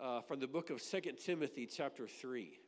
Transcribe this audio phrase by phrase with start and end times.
[0.00, 2.58] uh, from the book of Second Timothy, chapter 3.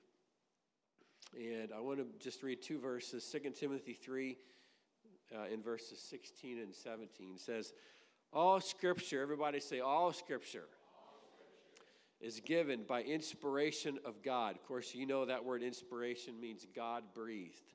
[1.36, 3.24] And I want to just read two verses.
[3.24, 4.36] Second Timothy 3,
[5.34, 7.72] uh, in verses 16 and 17 says,
[8.32, 14.54] All scripture, everybody say, all scripture, all scripture is given by inspiration of God.
[14.54, 17.72] Of course, you know that word inspiration means God breathed.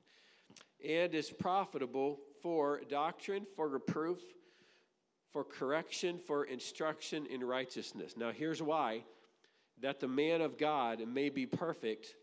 [0.86, 4.18] And is profitable for doctrine, for reproof,
[5.30, 8.14] for correction, for instruction in righteousness.
[8.16, 9.04] Now, here's why
[9.82, 12.14] that the man of God may be perfect,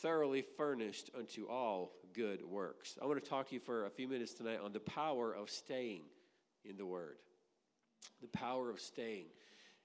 [0.00, 2.96] thoroughly furnished unto all good works.
[3.02, 5.50] I want to talk to you for a few minutes tonight on the power of
[5.50, 6.02] staying
[6.64, 7.16] in the Word.
[8.20, 9.26] The power of staying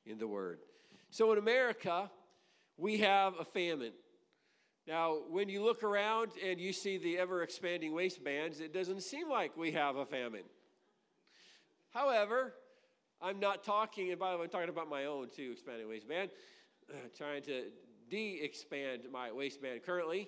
[0.05, 0.59] in the Word.
[1.09, 2.09] So in America,
[2.77, 3.93] we have a famine.
[4.87, 9.29] Now, when you look around and you see the ever expanding waistbands, it doesn't seem
[9.29, 10.43] like we have a famine.
[11.93, 12.53] However,
[13.21, 16.29] I'm not talking, and by the way, I'm talking about my own too, expanding waistband,
[17.17, 17.65] trying to
[18.09, 20.27] de expand my waistband currently,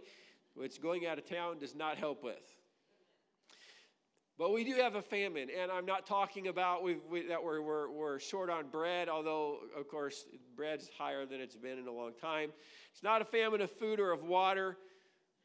[0.56, 2.56] which going out of town does not help with.
[4.38, 6.96] But we do have a famine, and I'm not talking about we,
[7.28, 11.78] that we're, we're, we're short on bread, although, of course, bread's higher than it's been
[11.78, 12.52] in a long time.
[12.94, 14.78] It's not a famine of food or of water,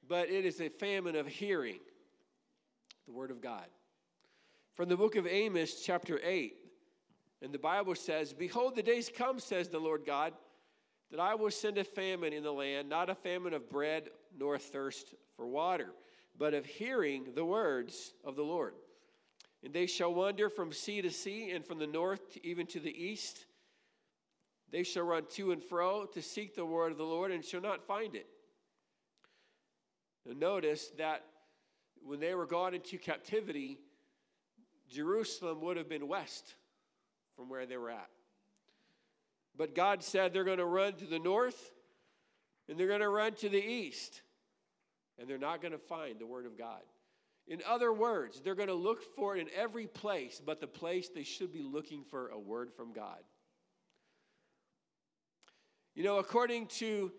[0.09, 1.81] but it is a famine of hearing
[3.07, 3.67] the Word of God.
[4.75, 6.55] From the book of Amos, chapter 8,
[7.43, 10.35] and the Bible says, Behold, the days come, says the Lord God,
[11.15, 14.59] that I will send a famine in the land, not a famine of bread nor
[14.59, 15.93] thirst for water,
[16.37, 18.75] but of hearing the words of the Lord.
[19.63, 22.91] And they shall wander from sea to sea, and from the north even to the
[22.91, 23.47] east.
[24.73, 27.61] They shall run to and fro to seek the word of the Lord, and shall
[27.61, 28.27] not find it.
[30.27, 31.23] Now notice that
[32.03, 33.79] when they were gone into captivity,
[34.91, 36.57] Jerusalem would have been west
[37.37, 38.11] from where they were at.
[39.57, 41.73] But God said they're going to run to the north
[42.69, 44.23] and they're going to run to the east
[45.19, 46.81] and they're not going to find the Word of God.
[47.47, 51.09] In other words, they're going to look for it in every place, but the place
[51.09, 53.19] they should be looking for a word from God.
[55.95, 57.13] You know, according to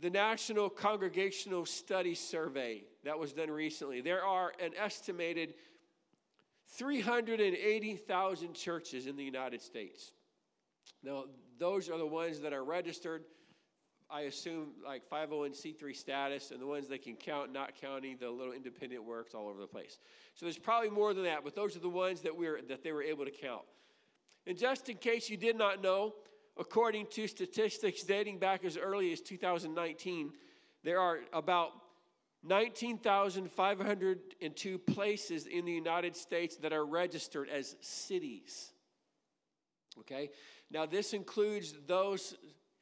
[0.00, 5.54] the National Congregational Study Survey that was done recently, there are an estimated
[6.76, 10.12] 380,000 churches in the United States.
[11.02, 11.24] Now,
[11.58, 13.24] those are the ones that are registered,
[14.10, 18.52] I assume, like 501c3 status, and the ones they can count, not counting the little
[18.52, 19.98] independent works all over the place.
[20.34, 22.92] So there's probably more than that, but those are the ones that, we're, that they
[22.92, 23.62] were able to count.
[24.46, 26.14] And just in case you did not know,
[26.58, 30.32] according to statistics dating back as early as 2019,
[30.84, 31.72] there are about
[32.44, 38.72] 19,502 places in the United States that are registered as cities.
[40.00, 40.30] Okay?
[40.70, 42.34] Now, this includes those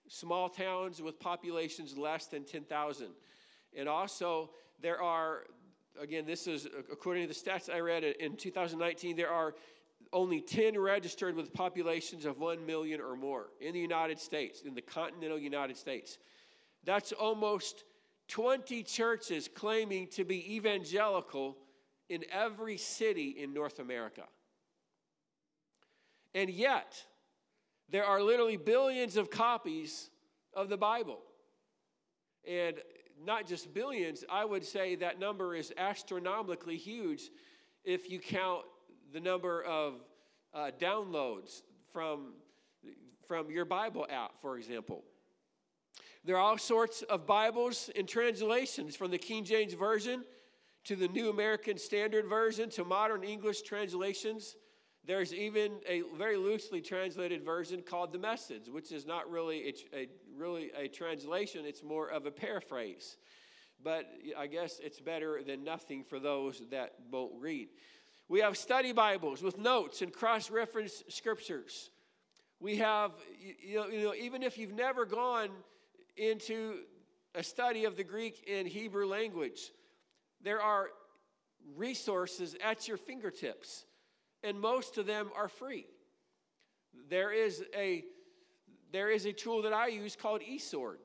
[0.09, 3.09] small towns with populations less than 10,000.
[3.77, 4.51] And also,
[4.81, 5.45] there are,
[6.01, 9.55] again, this is according to the stats I read in 2019, there are
[10.13, 14.75] only 10 registered with populations of 1 million or more in the United States, in
[14.75, 16.19] the continental United States.
[16.85, 17.85] That's almost
[18.29, 21.57] 20 churches claiming to be evangelical
[22.09, 24.23] in every city in North America.
[26.37, 27.03] And yet,
[27.89, 30.11] there are literally billions of copies
[30.53, 31.19] of the Bible.
[32.47, 32.77] And
[33.25, 37.31] not just billions, I would say that number is astronomically huge
[37.85, 38.65] if you count
[39.15, 39.95] the number of
[40.53, 42.35] uh, downloads from,
[43.27, 45.05] from your Bible app, for example.
[46.23, 50.23] There are all sorts of Bibles and translations from the King James Version
[50.85, 54.55] to the New American Standard Version to modern English translations.
[55.07, 59.97] There's even a very loosely translated version called the Message, which is not really a,
[59.97, 63.17] a, really a translation, it's more of a paraphrase.
[63.83, 64.07] But
[64.37, 67.69] I guess it's better than nothing for those that won't read.
[68.29, 71.91] We have study Bibles with notes and cross reference scriptures.
[72.59, 75.51] We have, you know, you know, even if you've never gone
[76.17, 76.79] into
[77.37, 79.71] a study of the Greek and Hebrew language.
[80.43, 80.89] There are
[81.77, 83.85] resources at your fingertips,
[84.47, 85.87] and most of them are free.
[87.11, 88.05] There is a
[88.93, 90.97] there is a tool that I use called eSword.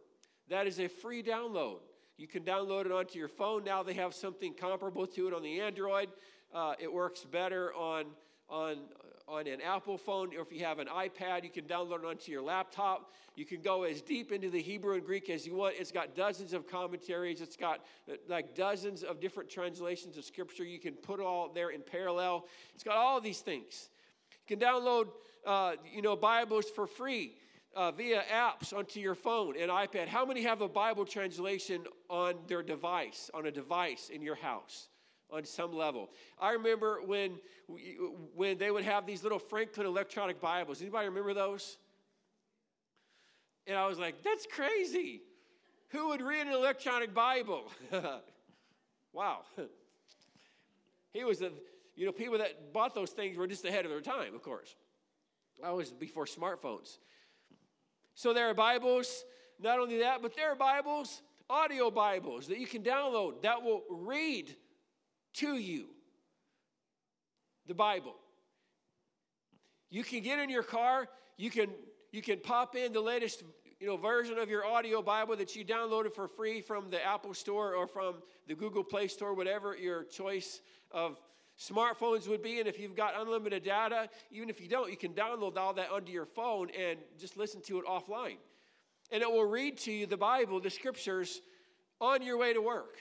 [0.49, 1.79] That is a free download.
[2.17, 3.63] You can download it onto your phone.
[3.63, 6.09] Now they have something comparable to it on the Android.
[6.53, 8.05] Uh, it works better on
[8.47, 8.77] on
[9.31, 12.31] on an Apple phone, or if you have an iPad, you can download it onto
[12.31, 13.13] your laptop.
[13.37, 15.75] You can go as deep into the Hebrew and Greek as you want.
[15.79, 17.77] It's got dozens of commentaries, it's got
[18.11, 20.65] uh, like dozens of different translations of Scripture.
[20.65, 22.45] You can put all there in parallel.
[22.75, 23.89] It's got all these things.
[24.49, 25.07] You can download,
[25.45, 27.35] uh, you know, Bibles for free.
[27.75, 30.07] uh, via apps onto your phone and iPad.
[30.07, 34.87] How many have a Bible translation on their device, on a device in your house?
[35.31, 36.09] On some level.
[36.39, 37.39] I remember when
[38.35, 40.81] when they would have these little Franklin electronic Bibles.
[40.81, 41.77] Anybody remember those?
[43.67, 45.21] And I was like, that's crazy.
[45.89, 47.71] Who would read an electronic Bible?
[49.13, 49.39] wow.
[51.13, 51.51] he was the,
[51.95, 54.75] you know, people that bought those things were just ahead of their time, of course.
[55.61, 56.97] That was before smartphones.
[58.15, 59.23] So there are Bibles,
[59.59, 63.83] not only that, but there are Bibles, audio Bibles that you can download that will
[63.89, 64.55] read
[65.35, 65.85] to you
[67.67, 68.15] the Bible.
[69.89, 71.07] You can get in your car,
[71.37, 71.69] you can
[72.11, 73.43] you can pop in the latest
[73.79, 77.33] you know, version of your audio Bible that you downloaded for free from the Apple
[77.33, 78.15] Store or from
[78.47, 80.61] the Google Play Store, whatever your choice
[80.91, 81.19] of
[81.59, 82.59] smartphones would be.
[82.59, 85.89] And if you've got unlimited data, even if you don't, you can download all that
[85.89, 88.37] onto your phone and just listen to it offline.
[89.11, 91.41] And it will read to you the Bible, the scriptures,
[91.99, 92.97] on your way to work.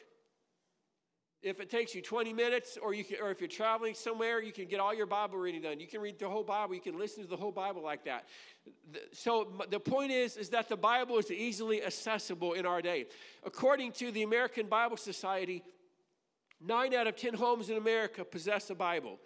[1.42, 4.52] If it takes you 20 minutes, or, you can, or if you're traveling somewhere, you
[4.52, 5.80] can get all your Bible reading done.
[5.80, 6.74] You can read the whole Bible.
[6.74, 8.26] You can listen to the whole Bible like that.
[9.12, 13.06] So the point is, is that the Bible is easily accessible in our day.
[13.42, 15.64] According to the American Bible Society,
[16.60, 19.18] nine out of 10 homes in America possess a Bible.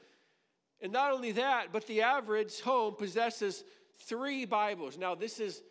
[0.81, 3.65] And not only that, but the average home possesses
[4.07, 4.97] three Bibles.
[4.97, 5.63] Now, this is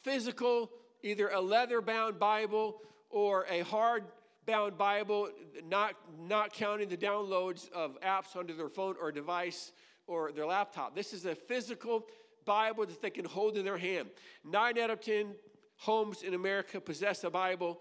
[0.00, 0.70] physical,
[1.02, 4.02] either a leather bound Bible or a hard
[4.46, 5.28] bound Bible,
[5.68, 9.72] not, not counting the downloads of apps onto their phone or device
[10.06, 10.94] or their laptop.
[10.94, 12.06] This is a physical
[12.44, 14.08] Bible that they can hold in their hand.
[14.44, 15.34] Nine out of 10
[15.76, 17.80] homes in America possess a Bible,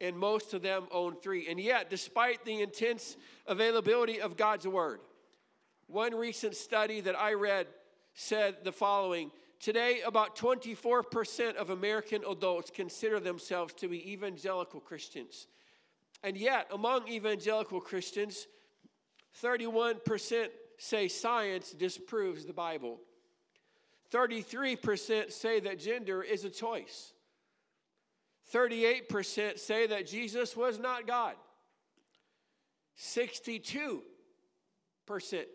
[0.00, 1.48] and most of them own three.
[1.48, 3.16] And yet, despite the intense
[3.46, 5.00] availability of God's Word,
[5.86, 7.66] one recent study that I read
[8.14, 9.30] said the following
[9.60, 15.48] Today, about 24% of American adults consider themselves to be evangelical Christians.
[16.22, 18.46] And yet, among evangelical Christians,
[19.42, 22.98] 31% say science disproves the Bible.
[24.12, 27.12] 33% say that gender is a choice.
[28.52, 31.34] 38% say that Jesus was not God.
[32.98, 34.02] 62%,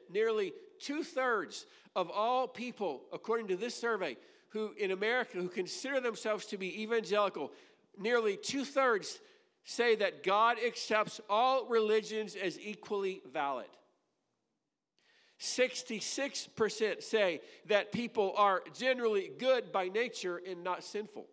[0.09, 1.65] nearly two thirds
[1.95, 4.17] of all people, according to this survey,
[4.49, 7.51] who in America who consider themselves to be evangelical,
[7.99, 9.19] nearly two thirds
[9.65, 13.65] say that God accepts all religions as equally valid.
[15.39, 21.25] 66% say that people are generally good by nature and not sinful.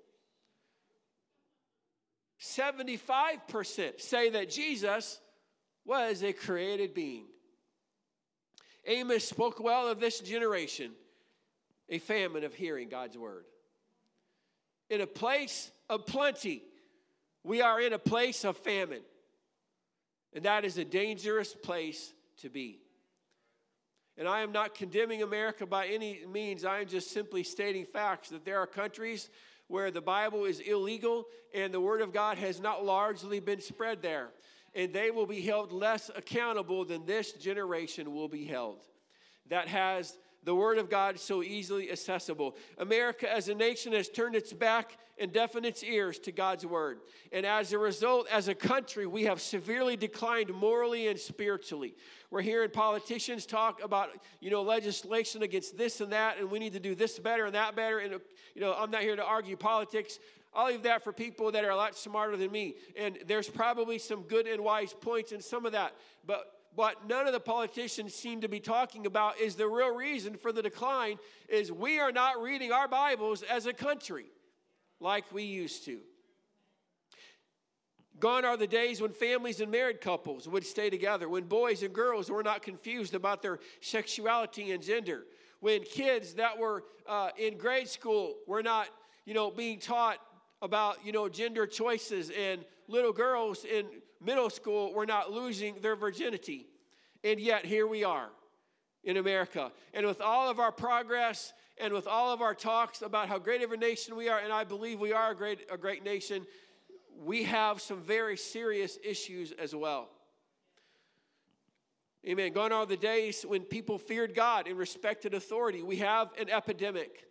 [2.41, 5.21] 75% say that Jesus
[5.85, 7.27] was a created being.
[8.87, 10.93] Amos spoke well of this generation,
[11.89, 13.45] a famine of hearing God's word.
[14.91, 16.65] In a place of plenty,
[17.45, 19.03] we are in a place of famine,
[20.33, 22.79] and that is a dangerous place to be.
[24.19, 26.65] And I am not condemning America by any means.
[26.65, 29.31] I am just simply stating facts that there are countries
[29.69, 31.25] where the Bible is illegal
[31.55, 34.29] and the Word of God has not largely been spread there.
[34.75, 38.81] And they will be held less accountable than this generation will be held.
[39.49, 42.57] That has the Word of God so easily accessible.
[42.79, 47.01] America as a nation has turned its back and deafened its ears to God's Word.
[47.33, 51.95] And as a result, as a country, we have severely declined morally and spiritually.
[52.31, 54.09] We're hearing politicians talk about,
[54.41, 57.55] you know, legislation against this and that, and we need to do this better and
[57.55, 57.99] that better.
[57.99, 58.21] And,
[58.55, 60.19] you know, I'm not here to argue politics.
[60.55, 62.75] I'll leave that for people that are a lot smarter than me.
[62.97, 65.95] And there's probably some good and wise points in some of that.
[66.27, 70.37] But what none of the politicians seem to be talking about is the real reason
[70.37, 74.27] for the decline is we are not reading our bibles as a country
[75.01, 75.99] like we used to.
[78.21, 81.93] Gone are the days when families and married couples would stay together when boys and
[81.93, 85.25] girls were not confused about their sexuality and gender
[85.61, 88.89] when kids that were uh, in grade school were not
[89.25, 90.19] you know being taught
[90.61, 93.87] about you know gender choices and little girls in
[94.25, 96.67] middle school were not losing their virginity.
[97.25, 98.29] And yet, here we are
[99.05, 99.73] in America.
[99.95, 103.63] And with all of our progress and with all of our talks about how great
[103.63, 106.47] of a nation we are, and I believe we are a great, a great nation,
[107.25, 110.09] we have some very serious issues as well.
[112.27, 112.53] Amen.
[112.53, 115.83] Gone are the days when people feared God and respected authority.
[115.83, 117.27] We have an epidemic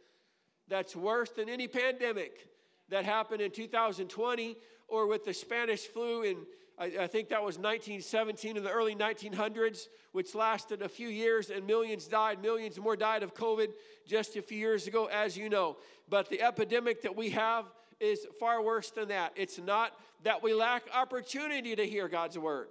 [0.67, 2.47] that's worse than any pandemic
[2.89, 4.57] that happened in 2020
[4.89, 6.37] or with the Spanish flu in,
[6.77, 11.49] I, I, think that was 1917 in the early 1900s, which lasted a few years
[11.49, 12.41] and millions died.
[12.41, 13.67] Millions more died of COVID
[14.07, 15.77] just a few years ago, as you know.
[16.09, 17.65] But the epidemic that we have
[17.99, 19.33] is far worse than that.
[19.35, 22.67] It's not that we lack opportunity to hear God's word,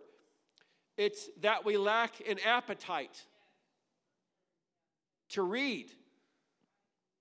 [0.97, 3.25] it's that we lack an appetite
[5.31, 5.91] to read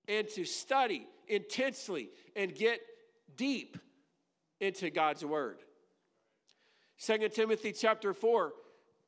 [0.08, 2.80] and to study intensely and get
[3.36, 3.78] deep
[4.60, 5.58] into God's word.
[7.04, 8.52] 2 Timothy chapter 4,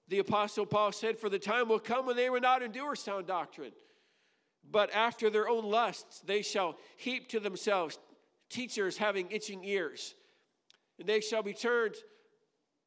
[0.08, 3.26] the apostle Paul said, For the time will come when they will not endure sound
[3.26, 3.72] doctrine,
[4.70, 7.98] but after their own lusts they shall heap to themselves
[8.48, 10.14] teachers having itching ears.
[10.98, 11.96] And they shall be turned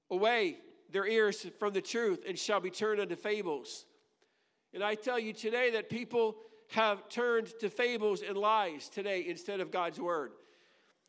[0.09, 0.57] away
[0.91, 3.85] their ears from the truth and shall be turned unto fables.
[4.73, 6.35] And I tell you today that people
[6.69, 10.31] have turned to fables and lies today instead of God's word.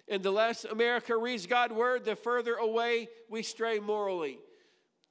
[0.09, 4.39] And the less America reads God's word, the further away we stray morally.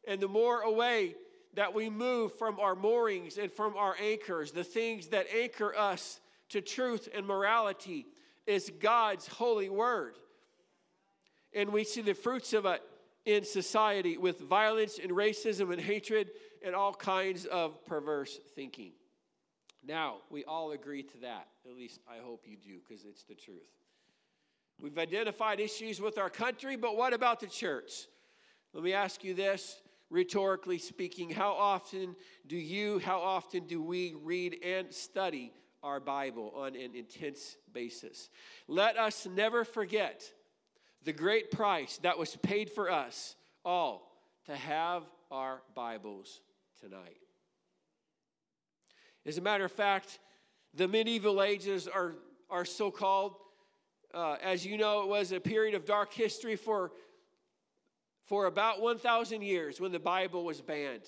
[0.07, 1.15] And the more away
[1.55, 6.19] that we move from our moorings and from our anchors, the things that anchor us
[6.49, 8.05] to truth and morality,
[8.45, 10.15] is God's holy word.
[11.53, 12.81] And we see the fruits of it
[13.25, 16.29] in society with violence and racism and hatred
[16.63, 18.91] and all kinds of perverse thinking.
[19.83, 21.47] Now, we all agree to that.
[21.65, 23.63] At least I hope you do, because it's the truth.
[24.79, 28.08] We've identified issues with our country, but what about the church?
[28.74, 31.29] Let me ask you this, rhetorically speaking.
[31.29, 32.15] How often
[32.46, 38.29] do you, how often do we read and study our Bible on an intense basis?
[38.67, 40.29] Let us never forget
[41.03, 44.12] the great price that was paid for us all
[44.46, 46.41] to have our Bibles
[46.82, 47.17] tonight.
[49.25, 50.20] As a matter of fact,
[50.74, 52.15] the medieval ages are,
[52.50, 53.36] are so called.
[54.15, 56.93] Uh, as you know, it was a period of dark history for,
[58.24, 61.03] for about 1,000 years when the Bible was banned.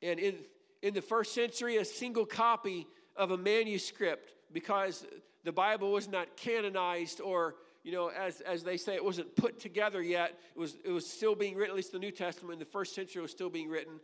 [0.00, 0.36] And in,
[0.80, 5.04] in the first century, a single copy of a manuscript, because
[5.44, 9.60] the Bible was not canonized or you know, as, as they say, it wasn't put
[9.60, 10.38] together yet.
[10.56, 12.94] It was, it was still being written, at least the New Testament in the first
[12.94, 14.00] century was still being written.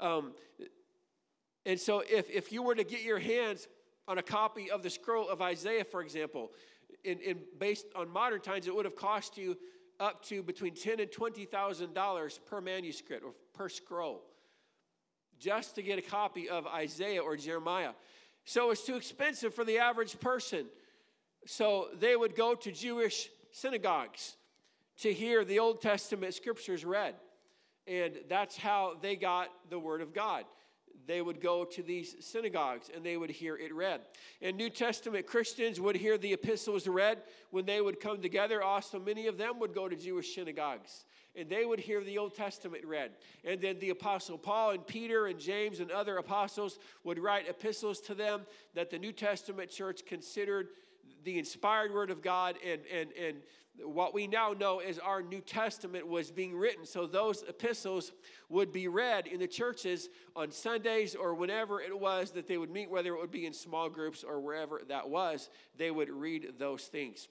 [0.00, 0.32] Um,
[1.66, 3.68] and so, if, if you were to get your hands
[4.08, 6.50] on a copy of the scroll of Isaiah, for example,
[7.04, 9.56] in, in based on modern times, it would have cost you
[10.00, 14.22] up to between ten and twenty thousand dollars per manuscript or per scroll,
[15.38, 17.92] just to get a copy of Isaiah or Jeremiah.
[18.44, 20.66] So it's too expensive for the average person.
[21.46, 24.36] So they would go to Jewish synagogues
[25.00, 27.14] to hear the Old Testament scriptures read.
[27.86, 30.44] And that's how they got the Word of God
[31.06, 34.00] they would go to these synagogues and they would hear it read.
[34.42, 37.18] And New Testament Christians would hear the epistles read
[37.50, 38.62] when they would come together.
[38.62, 41.04] Also, many of them would go to Jewish synagogues
[41.36, 43.12] and they would hear the Old Testament read.
[43.44, 48.00] And then the Apostle Paul and Peter and James and other apostles would write epistles
[48.02, 48.42] to them
[48.74, 50.68] that the New Testament church considered
[51.24, 53.36] the inspired word of God and, and, and
[53.84, 56.84] what we now know as our New Testament was being written.
[56.84, 58.12] So those epistles
[58.48, 62.70] would be read in the churches on Sundays or whenever it was that they would
[62.70, 66.54] meet, whether it would be in small groups or wherever that was, they would read
[66.58, 67.28] those things.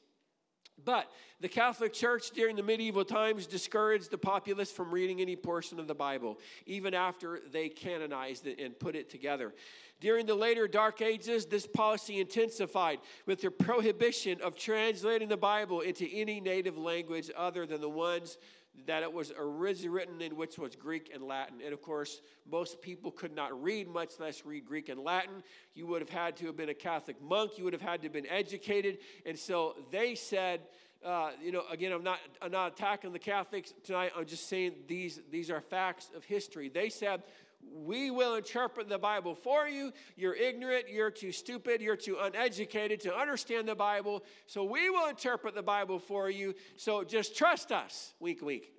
[0.84, 5.80] But the Catholic Church during the medieval times discouraged the populace from reading any portion
[5.80, 9.54] of the Bible, even after they canonized it and put it together.
[10.00, 15.82] During the later Dark Ages, this policy intensified with the prohibition of translating the Bible
[15.82, 18.38] into any native language other than the ones
[18.86, 21.60] that it was originally written in, which was Greek and Latin.
[21.64, 25.44] And of course, most people could not read, much less read Greek and Latin.
[25.74, 27.58] You would have had to have been a Catholic monk.
[27.58, 29.00] You would have had to have been educated.
[29.26, 30.62] And so they said,
[31.06, 34.12] uh, you know, again, I'm not, I'm not attacking the Catholics tonight.
[34.18, 36.70] I'm just saying these, these are facts of history.
[36.70, 37.24] They said
[37.62, 39.92] we will interpret the Bible for you.
[40.16, 44.24] You're ignorant, you're too stupid, you're too uneducated to understand the Bible.
[44.46, 46.54] So we will interpret the Bible for you.
[46.76, 48.74] So just trust us, week, week.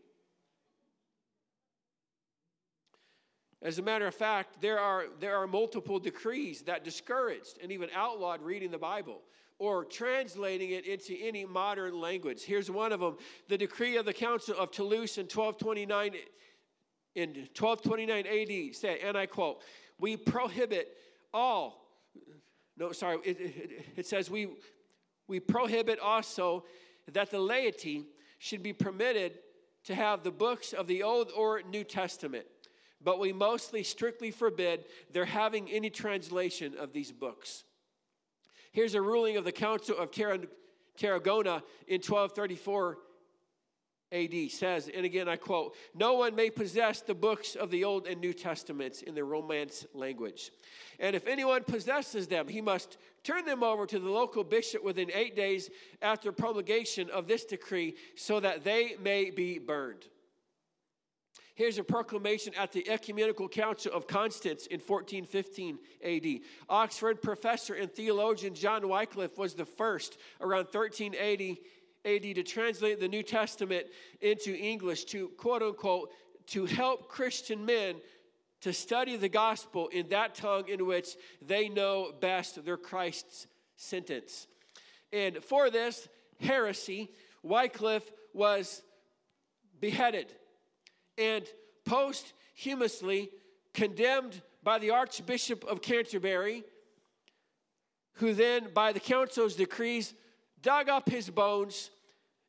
[3.61, 7.89] As a matter of fact, there are, there are multiple decrees that discouraged and even
[7.93, 9.23] outlawed reading the Bible
[9.59, 12.43] or translating it into any modern language.
[12.45, 13.17] Here's one of them
[13.49, 16.15] the decree of the Council of Toulouse in 1229
[17.19, 19.61] in 1229 AD said, and I quote,
[19.99, 20.97] we prohibit
[21.35, 21.85] all,
[22.77, 24.49] no, sorry, it, it, it says we,
[25.27, 26.65] we prohibit also
[27.13, 28.05] that the laity
[28.39, 29.39] should be permitted
[29.85, 32.47] to have the books of the Old or New Testament,
[33.03, 37.65] but we mostly strictly forbid their having any translation of these books.
[38.71, 42.99] Here's a ruling of the Council of Tarragona in 1234
[44.11, 48.07] AD says, and again I quote, No one may possess the books of the Old
[48.07, 50.51] and New Testaments in the Romance language.
[50.99, 55.11] And if anyone possesses them, he must turn them over to the local bishop within
[55.13, 55.69] eight days
[56.01, 60.07] after promulgation of this decree so that they may be burned.
[61.59, 66.41] Here's a proclamation at the Ecumenical Council of Constance in 1415 AD.
[66.69, 71.61] Oxford professor and theologian John Wycliffe was the first around 1380
[72.05, 73.87] AD to translate the New Testament
[74.21, 76.11] into English to quote unquote
[76.49, 77.97] to help Christian men
[78.61, 84.47] to study the gospel in that tongue in which they know best their Christ's sentence.
[85.13, 86.09] And for this
[86.41, 87.11] heresy,
[87.43, 88.83] Wycliffe was
[89.81, 90.35] beheaded
[91.17, 91.45] and
[91.85, 93.31] posthumously
[93.75, 96.65] condemned by the Archbishop of Canterbury,
[98.15, 100.15] who then, by the council's decrees,
[100.63, 101.91] dug up his bones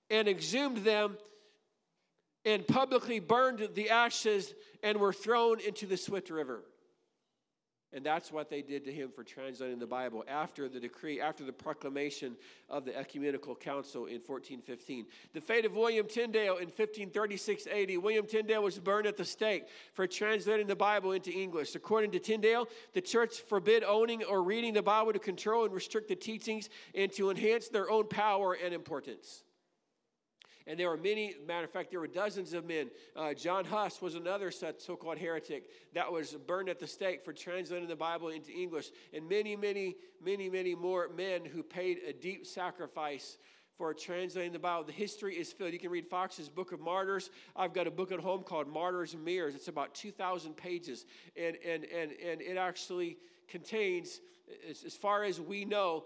[0.09, 1.17] and exhumed them
[2.45, 6.63] and publicly burned the ashes and were thrown into the Swift River.
[7.91, 11.43] And that's what they did to him for translating the Bible after the decree, after
[11.43, 12.35] the proclamation
[12.69, 15.07] of the Ecumenical Council in 1415.
[15.33, 17.97] The fate of William Tyndale in 1536 AD.
[17.97, 21.73] William Tyndale was burned at the stake for translating the Bible into English.
[21.73, 26.09] According to Tyndale, the church forbid owning or reading the Bible to control and restrict
[26.09, 29.43] the teachings and to enhance their own power and importance.
[30.69, 32.91] And there were many, matter of fact, there were dozens of men.
[33.15, 35.63] Uh, John Huss was another such so called heretic
[35.95, 38.91] that was burned at the stake for translating the Bible into English.
[39.11, 43.39] And many, many, many, many more men who paid a deep sacrifice
[43.79, 44.83] for translating the Bible.
[44.83, 45.73] The history is filled.
[45.73, 47.31] You can read Fox's Book of Martyrs.
[47.55, 49.55] I've got a book at home called Martyrs and Mirrors.
[49.55, 51.07] It's about 2,000 pages.
[51.35, 54.21] And, and, and, and it actually contains,
[54.69, 56.03] as far as we know,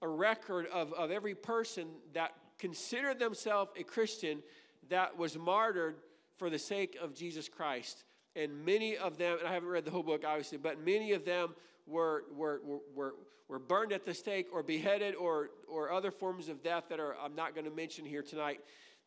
[0.00, 4.42] a record of, of every person that considered themselves a Christian
[4.88, 5.96] that was martyred
[6.36, 8.04] for the sake of Jesus Christ.
[8.34, 11.24] And many of them, and I haven't read the whole book obviously, but many of
[11.24, 11.54] them
[11.86, 12.60] were, were,
[12.94, 13.14] were,
[13.48, 17.16] were burned at the stake or beheaded or, or other forms of death that are
[17.22, 18.60] I'm not going to mention here tonight.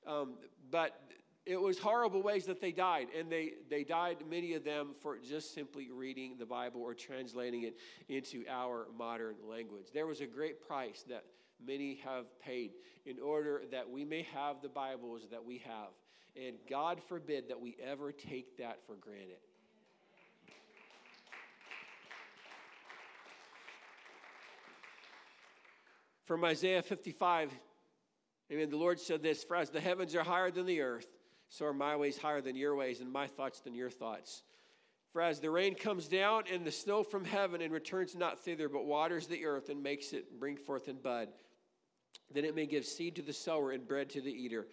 [0.07, 0.35] Um,
[0.71, 0.99] but
[1.45, 5.17] it was horrible ways that they died and they, they died many of them for
[5.17, 7.75] just simply reading the bible or translating it
[8.07, 11.23] into our modern language there was a great price that
[11.65, 12.71] many have paid
[13.05, 15.89] in order that we may have the Bibles that we have.
[16.35, 19.37] And God forbid that we ever take that for granted.
[26.25, 27.51] From Isaiah 55,
[28.51, 31.07] amen, the Lord said this For as the heavens are higher than the earth,
[31.49, 34.43] so are my ways higher than your ways, and my thoughts than your thoughts.
[35.11, 38.69] For as the rain comes down and the snow from heaven and returns not thither,
[38.69, 41.29] but waters the earth and makes it bring forth and bud,
[42.33, 44.67] that it may give seed to the sower and bread to the eater.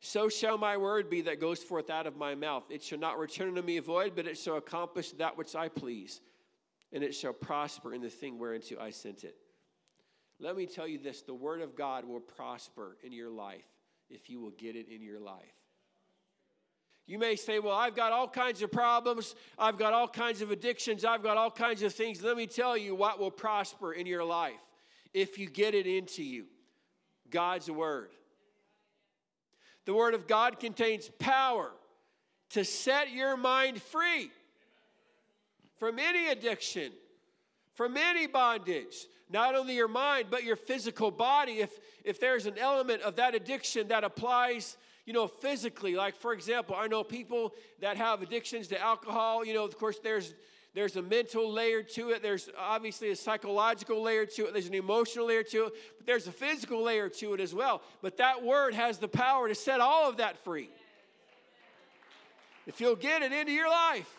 [0.00, 2.64] So shall my word be that goes forth out of my mouth.
[2.70, 6.20] It shall not return unto me void, but it shall accomplish that which I please,
[6.92, 9.36] and it shall prosper in the thing whereunto I sent it.
[10.40, 13.64] Let me tell you this the word of God will prosper in your life
[14.10, 15.54] if you will get it in your life.
[17.06, 19.36] You may say, Well, I've got all kinds of problems.
[19.58, 21.04] I've got all kinds of addictions.
[21.04, 22.22] I've got all kinds of things.
[22.22, 24.60] Let me tell you what will prosper in your life
[25.14, 26.46] if you get it into you.
[27.32, 28.10] God's Word.
[29.84, 31.72] The Word of God contains power
[32.50, 34.30] to set your mind free
[35.78, 36.92] from any addiction,
[37.74, 38.94] from any bondage.
[39.28, 41.54] Not only your mind, but your physical body.
[41.54, 41.70] If,
[42.04, 46.76] if there's an element of that addiction that applies, you know, physically, like for example,
[46.78, 49.44] I know people that have addictions to alcohol.
[49.44, 50.34] You know, of course, there's
[50.74, 52.22] there's a mental layer to it.
[52.22, 54.52] There's obviously a psychological layer to it.
[54.54, 55.74] There's an emotional layer to it.
[55.98, 57.82] But there's a physical layer to it as well.
[58.00, 60.70] But that word has the power to set all of that free.
[62.66, 64.10] If you'll get it into your life.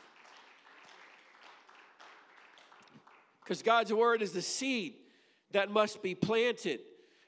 [3.44, 4.94] Because God's word is the seed
[5.52, 6.82] that must be planted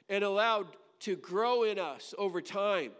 [0.08, 0.68] and allowed
[1.02, 2.92] to grow in us over time.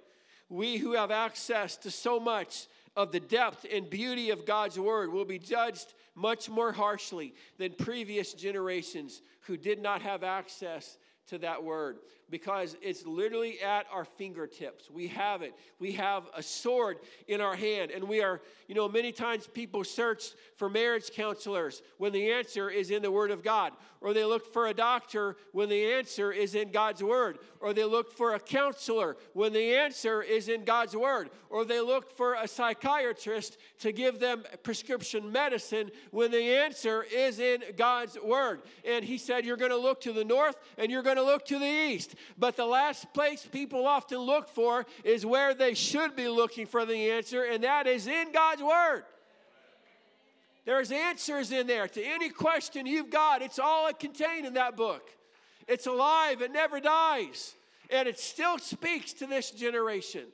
[0.50, 5.12] We who have access to so much of the depth and beauty of God's word
[5.12, 11.38] will be judged much more harshly than previous generations who did not have access to
[11.40, 11.98] that word
[12.30, 14.90] because it's literally at our fingertips.
[14.90, 15.54] We have it.
[15.80, 17.92] We have a sword in our hand.
[17.92, 22.70] And we are, you know, many times people search for marriage counselors when the answer
[22.70, 23.74] is in the Word of God.
[24.02, 27.40] Or they look for a doctor when the answer is in God's Word.
[27.60, 31.30] Or they look for a counselor when the answer is in God's Word.
[31.50, 37.40] Or they look for a psychiatrist to give them prescription medicine when the answer is
[37.40, 38.62] in God's Word.
[38.84, 41.46] And He said, You're going to look to the north and you're going to look
[41.46, 46.16] to the east But the last place people often look for is where they should
[46.16, 49.04] be looking for the answer, and that is in God's Word.
[50.66, 53.42] There's answers in there to any question you've got.
[53.42, 55.10] It's all contained in that book.
[55.68, 57.54] It's alive, it never dies,
[57.90, 60.26] and it still speaks to this generation.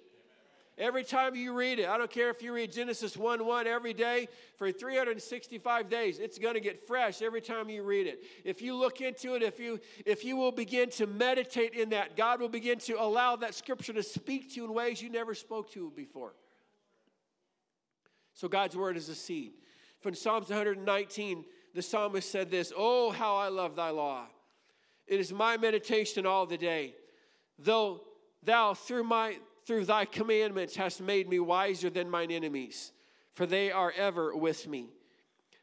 [0.82, 3.94] Every time you read it, I don't care if you read Genesis 1 1 every
[3.94, 8.24] day for 365 days, it's going to get fresh every time you read it.
[8.44, 12.17] If you look into it, if you, if you will begin to meditate in that,
[12.17, 15.36] God will begin to allow that scripture to speak to you in ways you never
[15.36, 16.34] spoke to before.
[18.34, 19.54] So God's word is a seed.
[20.00, 24.26] From Psalms 119, the psalmist said this Oh, how I love thy law!
[25.06, 26.96] It is my meditation all the day.
[27.60, 28.02] Though
[28.44, 29.38] thou through my
[29.72, 32.92] through thy commandments hast made me wiser than mine enemies,
[33.36, 34.90] for they are ever with me.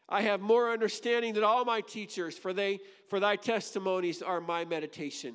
[0.09, 4.65] I have more understanding than all my teachers, for they for thy testimonies are my
[4.65, 5.35] meditation.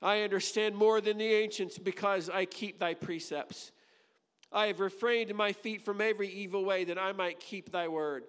[0.00, 3.72] I understand more than the ancients because I keep thy precepts.
[4.52, 8.22] I have refrained my feet from every evil way that I might keep thy word.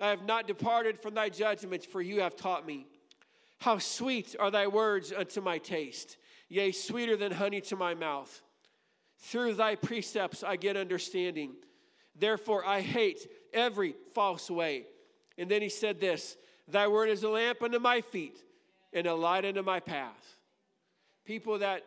[0.00, 2.86] I have not departed from thy judgments, for you have taught me.
[3.58, 6.16] How sweet are thy words unto my taste,
[6.48, 8.40] yea, sweeter than honey to my mouth.
[9.24, 11.54] Through thy precepts I get understanding.
[12.14, 14.84] Therefore I hate every false way.
[15.38, 16.36] And then he said this
[16.68, 18.36] Thy word is a lamp unto my feet
[18.92, 20.36] and a light unto my path.
[21.24, 21.84] People that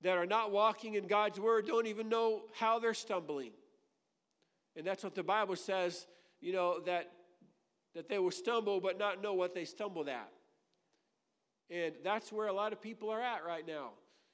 [0.00, 3.50] that are not walking in God's word don't even know how they're stumbling.
[4.76, 6.06] And that's what the Bible says,
[6.40, 7.10] you know, that
[7.94, 10.30] that they will stumble but not know what they stumbled at.
[11.68, 13.90] And that's where a lot of people are at right now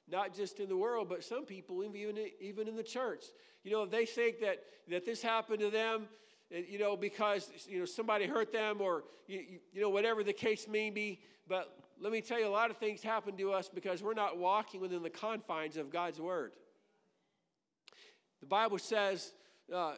[0.09, 3.25] not just in the world, but some people, even, even in the church.
[3.63, 6.07] You know, they think that, that this happened to them,
[6.51, 10.33] eh, you know, because, you know, somebody hurt them or, you, you know, whatever the
[10.33, 11.21] case may be.
[11.47, 14.37] But let me tell you, a lot of things happen to us because we're not
[14.37, 16.53] walking within the confines of God's Word.
[18.41, 19.33] The Bible says,
[19.73, 19.93] uh,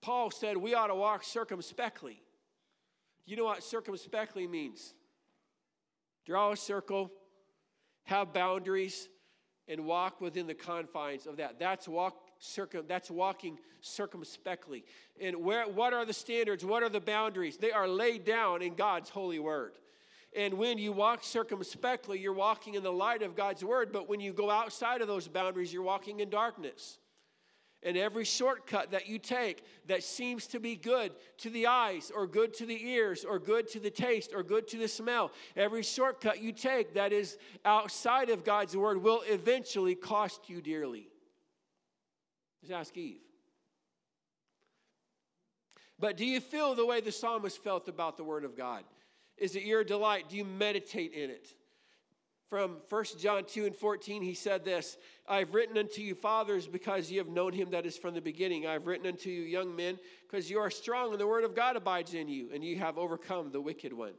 [0.00, 2.22] Paul said we ought to walk circumspectly.
[3.26, 4.94] You know what circumspectly means?
[6.24, 7.10] Draw a circle,
[8.06, 9.08] have boundaries,
[9.68, 11.58] and walk within the confines of that.
[11.58, 14.84] That's walk circum that's walking circumspectly.
[15.20, 16.64] And where what are the standards?
[16.64, 17.56] What are the boundaries?
[17.56, 19.72] They are laid down in God's holy word.
[20.36, 24.20] And when you walk circumspectly, you're walking in the light of God's word, but when
[24.20, 26.98] you go outside of those boundaries, you're walking in darkness.
[27.82, 32.26] And every shortcut that you take that seems to be good to the eyes, or
[32.26, 35.82] good to the ears, or good to the taste, or good to the smell, every
[35.82, 41.08] shortcut you take that is outside of God's word will eventually cost you dearly.
[42.60, 43.20] Just ask Eve.
[45.98, 48.84] But do you feel the way the psalmist felt about the word of God?
[49.38, 50.28] Is it your delight?
[50.28, 51.54] Do you meditate in it?
[52.48, 54.96] From 1 John 2 and 14, he said this
[55.28, 58.66] I've written unto you, fathers, because ye have known him that is from the beginning.
[58.66, 61.76] I've written unto you, young men, because you are strong, and the word of God
[61.76, 64.14] abides in you, and you have overcome the wicked one.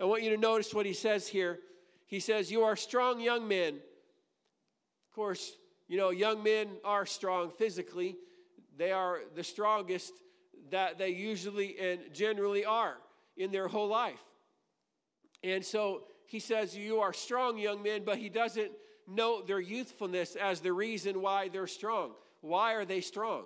[0.00, 1.58] I want you to notice what he says here.
[2.06, 3.74] He says, You are strong young men.
[3.74, 5.52] Of course,
[5.88, 8.16] you know, young men are strong physically,
[8.76, 10.12] they are the strongest
[10.70, 12.96] that they usually and generally are
[13.36, 14.20] in their whole life.
[15.42, 18.72] And so, he says, You are strong, young men, but he doesn't
[19.06, 22.12] note their youthfulness as the reason why they're strong.
[22.40, 23.44] Why are they strong?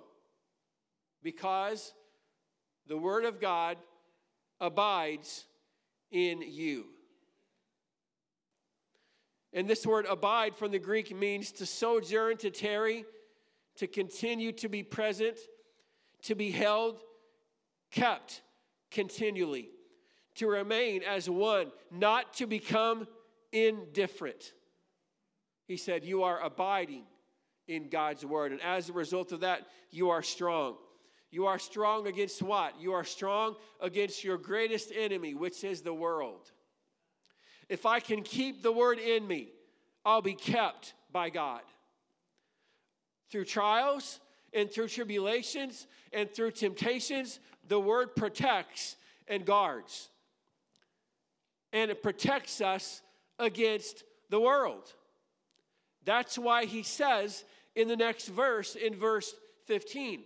[1.23, 1.93] Because
[2.87, 3.77] the Word of God
[4.61, 5.45] abides
[6.11, 6.87] in you.
[9.53, 13.05] And this word abide from the Greek means to sojourn, to tarry,
[13.77, 15.37] to continue to be present,
[16.23, 17.01] to be held,
[17.91, 18.43] kept
[18.93, 19.71] continually
[20.41, 23.07] to remain as one, not to become
[23.53, 24.55] indifferent.
[25.67, 27.03] He said, You are abiding
[27.69, 28.53] in God's word.
[28.53, 30.77] And as a result of that, you are strong.
[31.31, 32.81] You are strong against what?
[32.81, 36.51] You are strong against your greatest enemy, which is the world.
[37.69, 39.51] If I can keep the word in me,
[40.07, 41.61] I'll be kept by God.
[43.31, 44.21] Through trials
[44.55, 48.97] and through tribulations and through temptations, the word protects
[49.29, 50.09] and guards
[51.73, 53.03] and it protects us
[53.39, 54.93] against the world.
[56.05, 59.35] That's why he says in the next verse, in verse
[59.67, 60.23] 15,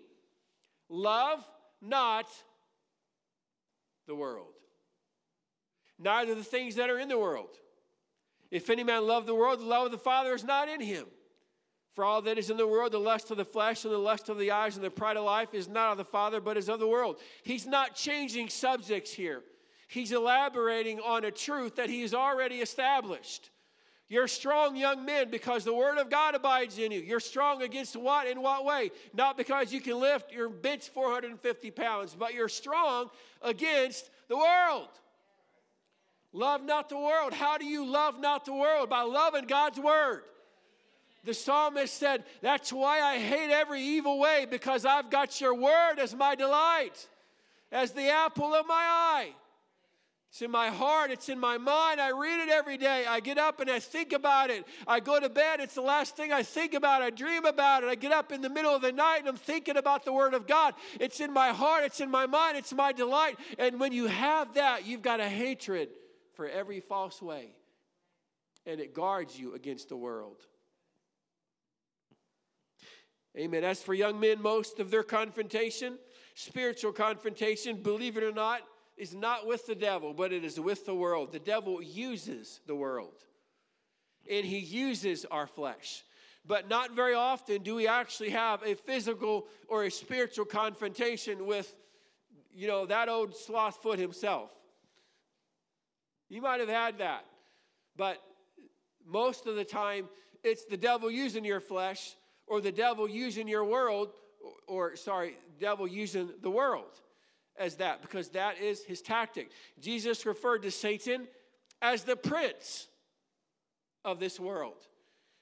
[0.88, 1.44] love
[1.83, 2.26] not
[4.07, 4.52] the world,
[5.98, 7.50] neither the things that are in the world.
[8.50, 11.07] If any man love the world, the love of the Father is not in him.
[11.94, 14.28] For all that is in the world, the lust of the flesh and the lust
[14.28, 16.68] of the eyes and the pride of life is not of the Father, but is
[16.68, 17.20] of the world.
[17.44, 19.42] He's not changing subjects here.
[19.88, 23.50] He's elaborating on a truth that he's already established.
[24.08, 27.00] You're strong young men because the word of God abides in you.
[27.00, 28.90] You're strong against what in what way?
[29.14, 33.08] Not because you can lift your bench 450 pounds, but you're strong
[33.40, 34.88] against the world.
[36.32, 37.32] Love not the world.
[37.32, 38.90] How do you love not the world?
[38.90, 40.22] By loving God's word.
[41.24, 45.98] The psalmist said, That's why I hate every evil way, because I've got your word
[45.98, 47.08] as my delight,
[47.72, 49.30] as the apple of my eye.
[50.34, 52.00] It's in my heart, it's in my mind.
[52.00, 53.06] I read it every day.
[53.06, 54.66] I get up and I think about it.
[54.84, 57.02] I go to bed, it's the last thing I think about.
[57.02, 57.86] I dream about it.
[57.88, 60.34] I get up in the middle of the night and I'm thinking about the Word
[60.34, 60.74] of God.
[60.98, 63.38] It's in my heart, it's in my mind, it's my delight.
[63.60, 65.90] And when you have that, you've got a hatred
[66.32, 67.50] for every false way,
[68.66, 70.38] and it guards you against the world.
[73.38, 73.62] Amen.
[73.62, 75.96] As for young men, most of their confrontation,
[76.34, 78.62] spiritual confrontation, believe it or not,
[78.96, 81.33] is not with the devil, but it is with the world.
[81.33, 83.14] The devil uses the world,
[84.30, 86.02] and he uses our flesh.
[86.46, 91.74] But not very often do we actually have a physical or a spiritual confrontation with,
[92.52, 94.50] you know, that old slewfoot himself.
[96.28, 97.24] You might have had that,
[97.96, 98.22] but
[99.07, 100.09] most of the time
[100.42, 102.14] it's the devil using your flesh
[102.46, 104.12] or the devil using your world,
[104.66, 107.00] or, or sorry, devil using the world
[107.58, 109.50] as that because that is his tactic.
[109.80, 111.26] Jesus referred to Satan
[111.80, 112.88] as the prince
[114.04, 114.76] of this world.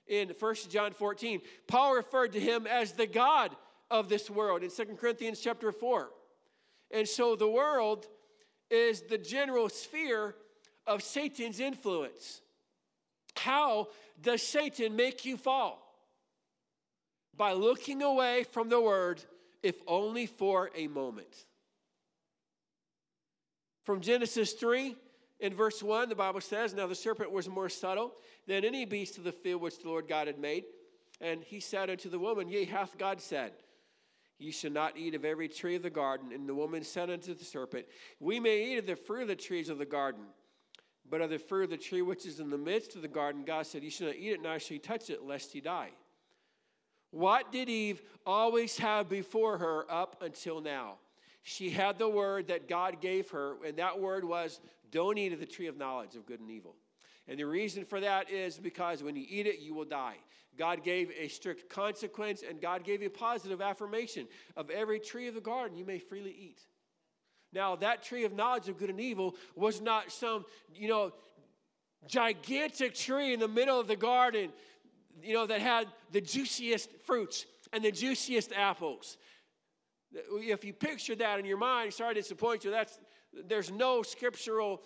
[0.07, 3.55] In 1 John 14, Paul referred to him as the God
[3.91, 6.11] of this world in 2 Corinthians chapter 4.
[6.91, 8.07] And so the world
[8.71, 10.35] is the general sphere
[10.87, 12.41] of Satan's influence.
[13.37, 13.89] How
[14.21, 15.79] does Satan make you fall?
[17.37, 19.23] By looking away from the word,
[19.63, 21.47] if only for a moment.
[23.85, 24.95] From Genesis 3,
[25.41, 28.13] in verse 1, the Bible says, Now the serpent was more subtle
[28.47, 30.65] than any beast of the field which the Lord God had made.
[31.21, 33.53] And he said unto the woman, Yea, hath God said,
[34.39, 36.33] Ye shall not eat of every tree of the garden.
[36.33, 37.87] And the woman said unto the serpent,
[38.21, 40.23] We may eat of the fruit of the trees of the garden.
[41.09, 43.45] But of the fruit of the tree which is in the midst of the garden,
[43.45, 45.91] God said, Ye shall not eat it, neither shall ye touch it, lest ye die.
[47.11, 50.99] What did Eve always have before her up until now?
[51.43, 55.41] She had the word that God gave her, and that word was, Don't eat of
[55.41, 56.77] the tree of knowledge of good and evil.
[57.29, 60.17] And the reason for that is because when you eat it, you will die.
[60.59, 64.27] God gave a strict consequence, and God gave a positive affirmation
[64.57, 66.61] of every tree of the garden you may freely eat.
[67.53, 71.13] Now, that tree of knowledge of good and evil was not some, you know,
[72.07, 74.53] gigantic tree in the middle of the garden,
[75.23, 79.17] you know, that had the juiciest fruits and the juiciest apples.
[80.15, 82.99] If you picture that in your mind, sorry to disappoint you, that's,
[83.47, 84.83] there's no scriptural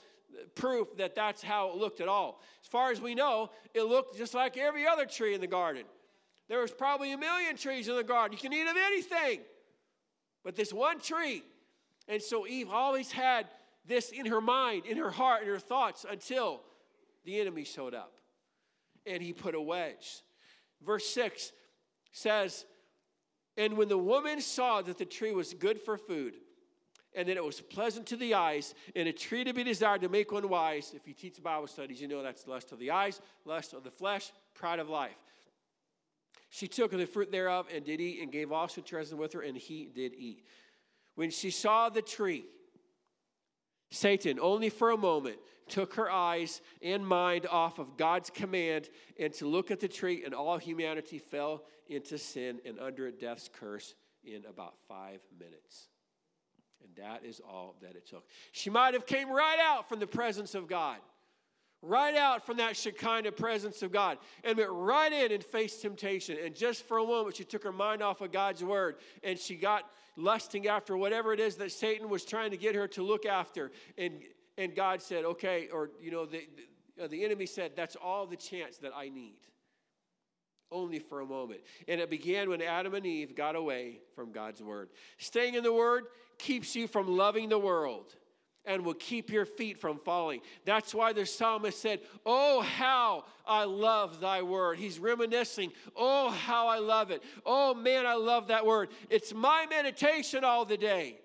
[0.55, 2.43] proof that that's how it looked at all.
[2.63, 5.85] As far as we know, it looked just like every other tree in the garden.
[6.49, 8.33] There was probably a million trees in the garden.
[8.33, 9.41] You can eat of anything,
[10.45, 11.43] but this one tree.
[12.09, 13.47] And so Eve always had
[13.85, 16.61] this in her mind, in her heart, in her thoughts until
[17.25, 18.13] the enemy showed up
[19.07, 20.23] and he put a wedge.
[20.85, 21.53] Verse 6
[22.13, 22.65] says,
[23.57, 26.35] and when the woman saw that the tree was good for food,
[27.15, 30.09] and that it was pleasant to the eyes, and a tree to be desired to
[30.09, 33.21] make one wise, if you teach Bible studies, you know that's lust of the eyes,
[33.47, 35.17] lust of the flesh, pride of life.
[36.51, 39.33] She took of the fruit thereof and did eat, and gave also to her with
[39.33, 40.45] her, and he did eat.
[41.15, 42.45] When she saw the tree,
[43.91, 45.39] Satan, only for a moment,
[45.69, 50.23] took her eyes and mind off of God's command and to look at the tree,
[50.25, 55.89] and all humanity fell into sin and under a death's curse in about five minutes.
[56.83, 58.25] And that is all that it took.
[58.53, 60.99] She might have came right out from the presence of God,
[61.83, 66.37] right out from that Shekinah presence of God, and went right in and faced temptation.
[66.45, 69.57] And just for a moment, she took her mind off of God's word, and she
[69.57, 69.85] got
[70.17, 73.71] lusting after whatever it is that Satan was trying to get her to look after.
[73.99, 74.23] And
[74.59, 76.47] and God said, okay, or you know, the,
[76.97, 79.39] the, uh, the enemy said, that's all the chance that I need
[80.71, 81.61] only for a moment.
[81.89, 84.89] And it began when Adam and Eve got away from God's word.
[85.19, 86.05] Staying in the word
[86.39, 88.15] keeps you from loving the world
[88.65, 90.41] and will keep your feet from falling.
[90.65, 94.79] That's why the psalmist said, Oh, how I love thy word.
[94.79, 97.23] He's reminiscing, Oh, how I love it.
[97.45, 98.89] Oh, man, I love that word.
[99.09, 101.21] It's my meditation all the day.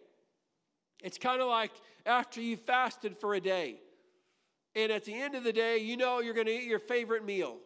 [1.03, 1.71] It's kind of like
[2.05, 3.79] after you fasted for a day.
[4.75, 7.25] And at the end of the day, you know you're going to eat your favorite
[7.25, 7.57] meal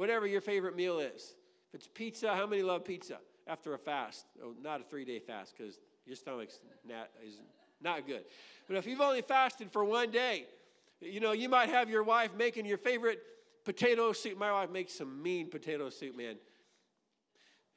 [0.00, 1.34] whatever your favorite meal is.
[1.68, 4.24] If it's pizza, how many love pizza after a fast?
[4.42, 7.34] Oh, not a three day fast because your stomach's not, is
[7.82, 8.24] Not good.
[8.66, 10.46] But if you've only fasted for one day,
[11.02, 13.20] you know, you might have your wife making your favorite
[13.64, 14.38] potato soup.
[14.38, 16.36] My wife makes some mean potato soup, man.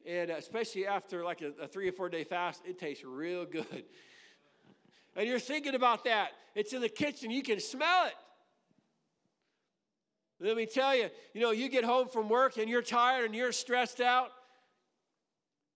[0.05, 3.83] And especially after like a, a three or four day fast, it tastes real good.
[5.15, 6.29] And you're thinking about that.
[6.55, 8.13] It's in the kitchen, you can smell it.
[10.39, 13.35] Let me tell you, you know, you get home from work and you're tired and
[13.35, 14.29] you're stressed out,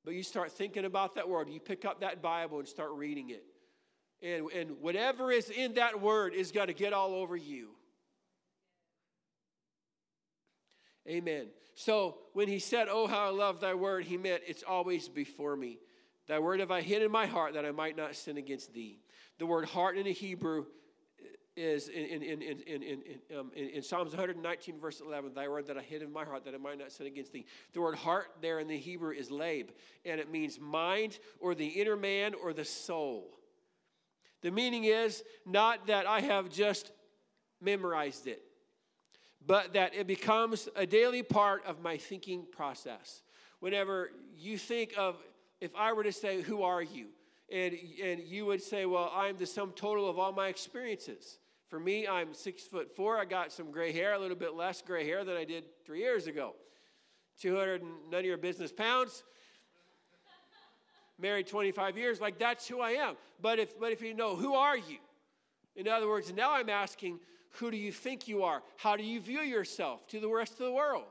[0.03, 1.49] but you start thinking about that word.
[1.49, 3.43] You pick up that Bible and start reading it.
[4.21, 7.69] And, and whatever is in that word is going to get all over you.
[11.07, 11.47] Amen.
[11.75, 15.55] So when he said, Oh, how I love thy word, he meant it's always before
[15.55, 15.79] me.
[16.27, 18.99] Thy word have I hid in my heart that I might not sin against thee.
[19.39, 20.65] The word heart in the Hebrew
[21.57, 25.47] is in, in, in, in, in, in, um, in, in, Psalms 119, verse 11, thy
[25.47, 27.45] word that I hid in my heart that I might not sin against thee.
[27.73, 29.71] The word heart there in the Hebrew is lab,
[30.05, 33.39] and it means mind or the inner man or the soul.
[34.41, 36.91] The meaning is not that I have just
[37.59, 38.43] memorized it,
[39.45, 43.23] but that it becomes a daily part of my thinking process.
[43.59, 45.15] Whenever you think of,
[45.59, 47.07] if I were to say, Who are you?
[47.51, 51.39] And, and you would say, Well, I'm the sum total of all my experiences.
[51.69, 53.17] For me, I'm six foot four.
[53.17, 55.99] I got some gray hair, a little bit less gray hair than I did three
[55.99, 56.55] years ago.
[57.39, 59.23] 200 and none of your business pounds.
[61.19, 63.15] Married 25 years, like that's who I am.
[63.41, 64.97] But if, but if you know, who are you?
[65.75, 67.19] In other words, now I'm asking,
[67.51, 68.61] who do you think you are?
[68.77, 71.05] How do you view yourself to the rest of the world?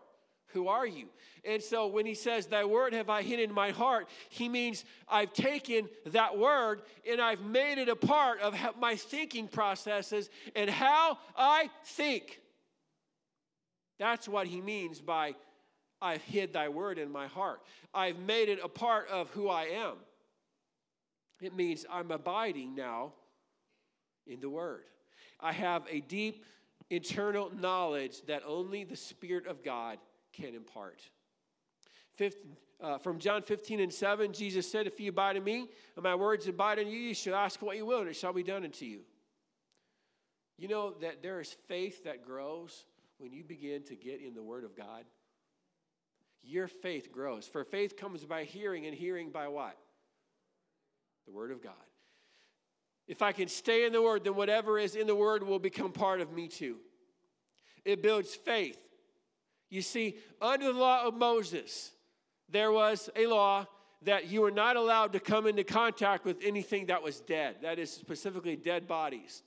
[0.57, 1.09] Who are you?
[1.45, 4.87] And so when he says, Thy word have I hidden in my heart, he means
[5.07, 10.71] I've taken that word and I've made it a part of my thinking processes and
[10.71, 12.41] how I think.
[13.99, 15.35] That's what he means by
[16.01, 17.61] I've hid thy word in my heart.
[17.93, 19.97] I've made it a part of who I am.
[21.43, 23.13] It means I'm abiding now
[24.27, 24.85] in the word.
[25.39, 26.47] I have a deep
[26.89, 29.99] internal knowledge that only the Spirit of God
[30.37, 31.01] can impart.
[32.15, 32.37] Fifth,
[32.81, 36.15] uh, from John 15 and 7, Jesus said, If you abide in me and my
[36.15, 38.65] words abide in you, you shall ask what you will, and it shall be done
[38.65, 39.01] unto you.
[40.59, 42.85] You know that there is faith that grows
[43.19, 45.05] when you begin to get in the Word of God.
[46.43, 47.47] Your faith grows.
[47.47, 49.77] For faith comes by hearing, and hearing by what?
[51.27, 51.73] The Word of God.
[53.07, 55.93] If I can stay in the Word, then whatever is in the Word will become
[55.93, 56.77] part of me too.
[57.85, 58.79] It builds faith.
[59.69, 61.93] You see, under the law of Moses,
[62.49, 63.67] there was a law
[64.03, 67.79] that you were not allowed to come into contact with anything that was dead, that
[67.79, 69.43] is, specifically dead bodies.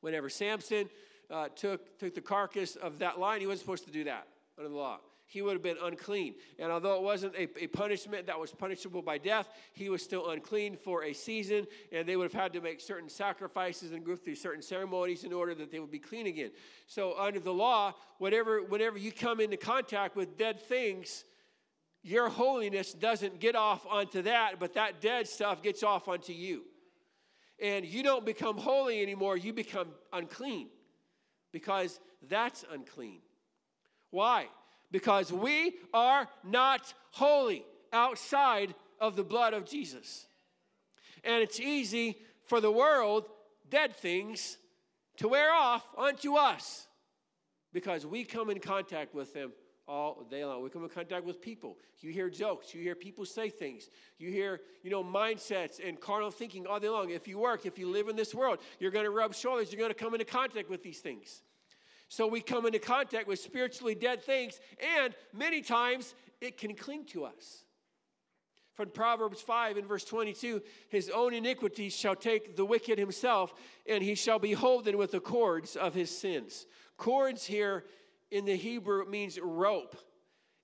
[0.00, 0.88] Whenever Samson
[1.30, 4.26] uh, took, took the carcass of that lion, he wasn't supposed to do that
[4.58, 4.98] under the law
[5.32, 6.34] he would have been unclean.
[6.58, 10.28] And although it wasn't a, a, punishment that was punishable by death, he was still
[10.28, 14.14] unclean for a season, and they would have had to make certain sacrifices and go
[14.14, 16.50] through certain ceremonies in order that they would be clean again.
[16.86, 21.24] So under the law, whatever, whenever you come into contact with dead things,
[22.02, 26.64] your holiness doesn't get off onto that, but that dead stuff gets off onto you.
[27.58, 30.68] And you don't become holy anymore, you become unclean
[31.52, 33.20] because that's unclean.
[34.10, 34.48] Why?
[34.92, 40.26] Because we are not holy outside of the blood of Jesus.
[41.24, 43.26] And it's easy for the world,
[43.68, 44.58] dead things,
[45.16, 46.86] to wear off onto us
[47.72, 49.52] because we come in contact with them
[49.88, 50.62] all day long.
[50.62, 51.76] We come in contact with people.
[52.00, 52.74] You hear jokes.
[52.74, 53.88] You hear people say things.
[54.18, 57.10] You hear, you know, mindsets and carnal thinking all day long.
[57.10, 59.72] If you work, if you live in this world, you're going to rub shoulders.
[59.72, 61.42] You're going to come into contact with these things.
[62.12, 64.60] So we come into contact with spiritually dead things,
[65.00, 67.64] and many times it can cling to us.
[68.74, 73.54] From Proverbs 5 and verse 22, his own iniquities shall take the wicked himself,
[73.86, 76.66] and he shall be holden with the cords of his sins.
[76.98, 77.86] Cords here
[78.30, 79.96] in the Hebrew means rope.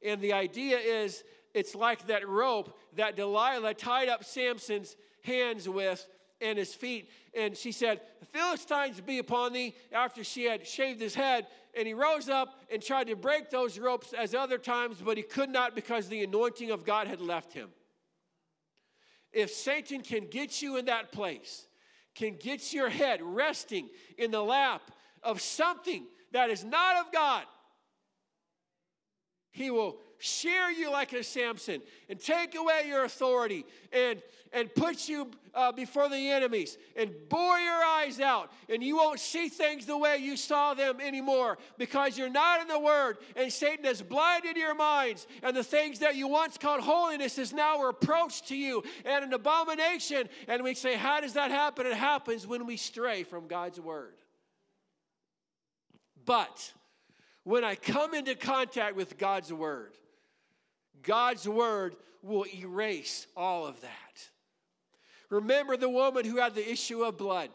[0.04, 6.06] And the idea is it's like that rope that Delilah tied up Samson's hands with
[6.40, 7.11] and his feet.
[7.37, 11.46] And she said, The Philistines be upon thee, after she had shaved his head.
[11.77, 15.22] And he rose up and tried to break those ropes as other times, but he
[15.22, 17.68] could not because the anointing of God had left him.
[19.33, 21.66] If Satan can get you in that place,
[22.14, 24.82] can get your head resting in the lap
[25.22, 27.45] of something that is not of God,
[29.53, 34.21] he will shear you like a Samson and take away your authority and,
[34.53, 38.51] and put you uh, before the enemies and bore your eyes out.
[38.69, 42.69] And you won't see things the way you saw them anymore because you're not in
[42.69, 43.19] the Word.
[43.37, 45.27] And Satan has blinded your minds.
[45.43, 49.33] And the things that you once called holiness is now reproach to you and an
[49.33, 50.29] abomination.
[50.49, 51.87] And we say, How does that happen?
[51.87, 54.14] It happens when we stray from God's Word.
[56.25, 56.73] But
[57.45, 59.93] when I come into contact with God's Word,
[61.09, 64.28] God's Word will erase all of that.
[65.30, 67.48] Remember the woman who had the issue of blood.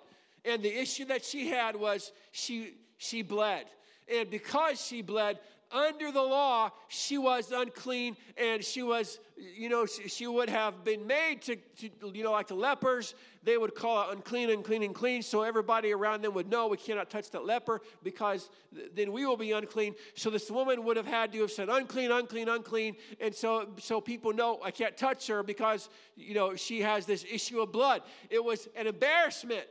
[0.43, 3.65] And the issue that she had was she, she bled.
[4.11, 5.37] And because she bled,
[5.73, 11.05] under the law, she was unclean and she was, you know, she, would have been
[11.07, 15.21] made to, to, you know, like the lepers, they would call it unclean, unclean, unclean.
[15.21, 18.49] So everybody around them would know we cannot touch that leper because
[18.95, 19.95] then we will be unclean.
[20.15, 22.95] So this woman would have had to have said unclean, unclean, unclean.
[23.19, 27.25] And so, so people know I can't touch her because, you know, she has this
[27.29, 28.03] issue of blood.
[28.29, 29.65] It was an embarrassment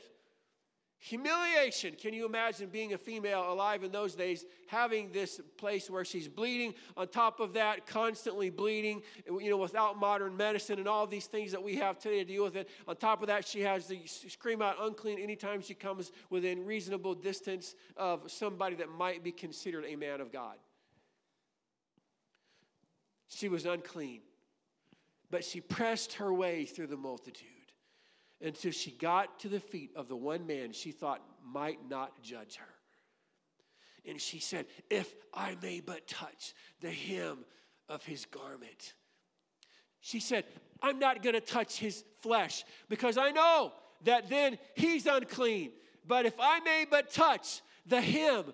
[1.05, 1.97] Humiliation.
[2.01, 6.29] Can you imagine being a female alive in those days, having this place where she's
[6.29, 6.75] bleeding?
[6.97, 11.51] On top of that, constantly bleeding, you know, without modern medicine and all these things
[11.51, 12.69] that we have today to deal with it.
[12.87, 17.17] On top of that, she has to scream out unclean anytime she comes within reasonable
[17.17, 20.55] distance of somebody that might be considered a man of God.
[23.27, 24.21] She was unclean,
[25.33, 27.62] but she pressed her way through the multitude
[28.43, 32.57] until she got to the feet of the one man she thought might not judge
[32.57, 32.69] her.
[34.05, 37.45] And she said, If I may but touch the hem
[37.89, 38.95] of his garment.
[40.01, 40.45] She said,
[40.83, 43.73] I'm not going to touch his flesh because I know
[44.05, 45.71] that then he's unclean.
[46.07, 48.53] But if I may but touch the hem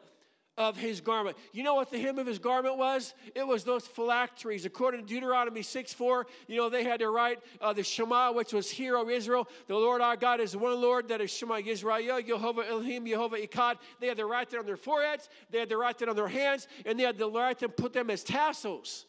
[0.58, 1.36] of his garment.
[1.52, 3.14] You know what the hem of his garment was?
[3.34, 4.66] It was those phylacteries.
[4.66, 8.52] According to Deuteronomy 6 4, you know, they had to write uh, the Shema, which
[8.52, 12.26] was, Hear, O Israel, the Lord our God is one Lord, that is Shema Yisrael,
[12.26, 13.76] Jehovah Elohim, Jehovah Echad.
[14.00, 16.28] They had to write that on their foreheads, they had to write that on their
[16.28, 19.06] hands, and they had to write them, put them as tassels.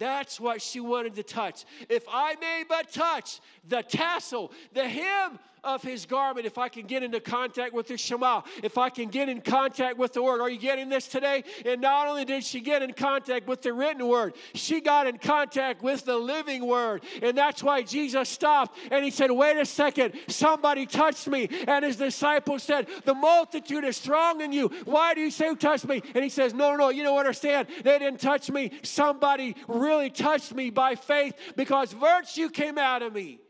[0.00, 1.66] That's what she wanted to touch.
[1.90, 3.38] If I may but touch
[3.68, 7.96] the tassel, the hem of his garment if I can get into contact with the
[7.96, 10.40] Shema, if I can get in contact with the Word.
[10.40, 11.44] Are you getting this today?
[11.64, 15.18] And not only did she get in contact with the written Word, she got in
[15.18, 17.04] contact with the living Word.
[17.22, 21.48] And that's why Jesus stopped and he said, Wait a second, somebody touched me.
[21.68, 24.68] And his disciples said, The multitude is thronging you.
[24.84, 26.02] Why do you say, Who touched me?
[26.14, 27.68] And he says, No, no, no, you don't understand.
[27.82, 28.72] They didn't touch me.
[28.82, 33.40] Somebody really touched me by faith because virtue came out of me.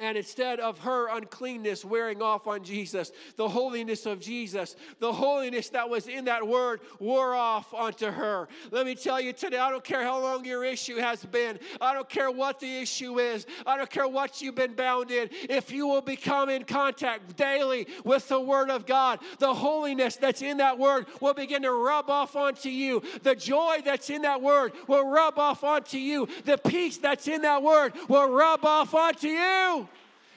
[0.00, 5.68] And instead of her uncleanness wearing off on Jesus, the holiness of Jesus, the holiness
[5.68, 8.48] that was in that word wore off onto her.
[8.70, 11.92] Let me tell you today, I don't care how long your issue has been, I
[11.92, 15.28] don't care what the issue is, I don't care what you've been bound in.
[15.48, 20.42] If you will become in contact daily with the word of God, the holiness that's
[20.42, 23.02] in that word will begin to rub off onto you.
[23.22, 26.28] The joy that's in that word will rub off onto you.
[26.44, 29.88] The peace that's in that word will rub off onto you.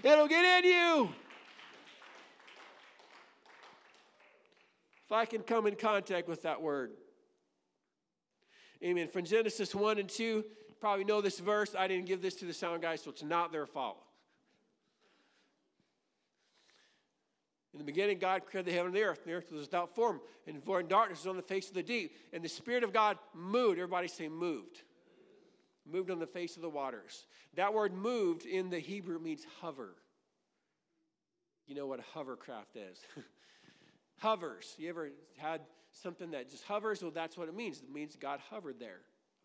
[0.06, 1.10] It'll get in you.
[5.04, 6.92] If I can come in contact with that word.
[8.84, 9.08] Amen.
[9.08, 10.46] From Genesis 1 and 2,
[10.80, 11.74] probably know this verse.
[11.76, 13.98] I didn't give this to the sound guys, so it's not their fault.
[17.74, 19.26] In the beginning, God created the heaven and the earth.
[19.26, 21.82] The earth was without form, and void and darkness was on the face of the
[21.82, 22.16] deep.
[22.32, 23.80] And the Spirit of God moved.
[23.80, 24.84] Everybody say, moved
[25.90, 27.26] moved on the face of the waters.
[27.56, 29.96] That word moved in the Hebrew means hover.
[31.68, 33.00] You know what a hovercraft is?
[34.18, 34.76] Hovers.
[34.78, 35.62] You ever had
[35.92, 37.02] something that just hovers?
[37.02, 37.82] Well, that's what it means.
[37.82, 39.02] It means God hovered there.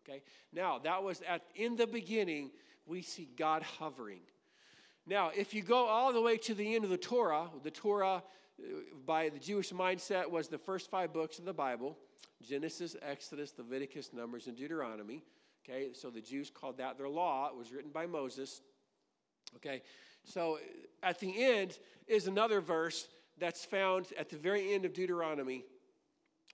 [0.07, 0.21] Okay?
[0.53, 2.51] Now, that was at in the beginning,
[2.85, 4.21] we see God hovering.
[5.07, 8.15] Now, if you go all the way to the end of the Torah, the Torah
[8.15, 8.63] uh,
[9.05, 11.97] by the Jewish mindset was the first five books of the Bible
[12.41, 15.23] Genesis, Exodus, Leviticus, Numbers, and Deuteronomy.
[15.63, 17.47] Okay, so the Jews called that their law.
[17.47, 18.61] It was written by Moses.
[19.57, 19.81] Okay,
[20.23, 20.59] so
[21.03, 23.07] at the end is another verse
[23.37, 25.63] that's found at the very end of Deuteronomy,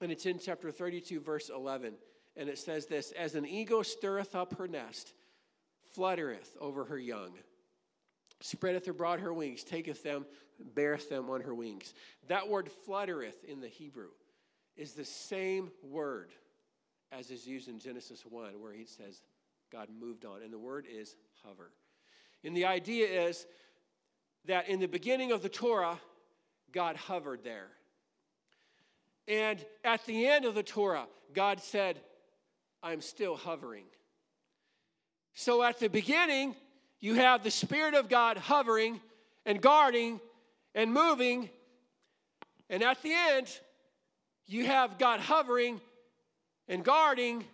[0.01, 1.93] and it's in chapter 32, verse 11.
[2.36, 5.14] And it says this As an eagle stirreth up her nest,
[5.95, 7.32] fluttereth over her young,
[8.41, 10.26] spreadeth abroad her wings, taketh them,
[10.76, 11.93] beareth them on her wings.
[12.28, 14.10] That word fluttereth in the Hebrew
[14.76, 16.30] is the same word
[17.12, 19.22] as is used in Genesis 1, where he says
[19.72, 20.41] God moved on.
[20.43, 21.72] And the word is hover.
[22.43, 23.45] And the idea is
[24.45, 25.99] that in the beginning of the Torah,
[26.72, 27.68] God hovered there.
[29.28, 31.99] And at the end of the Torah, God said,
[32.82, 33.86] I'm still hovering.
[35.34, 36.55] So at the beginning,
[36.99, 39.01] you have the Spirit of God hovering
[39.45, 40.20] and guarding
[40.74, 41.49] and moving.
[42.70, 43.47] And at the end,
[44.45, 45.82] you have God hovering
[46.68, 47.45] and guarding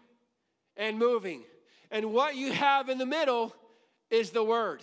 [0.78, 1.44] and moving.
[1.92, 3.56] And what you have in the middle
[4.10, 4.82] is the Word.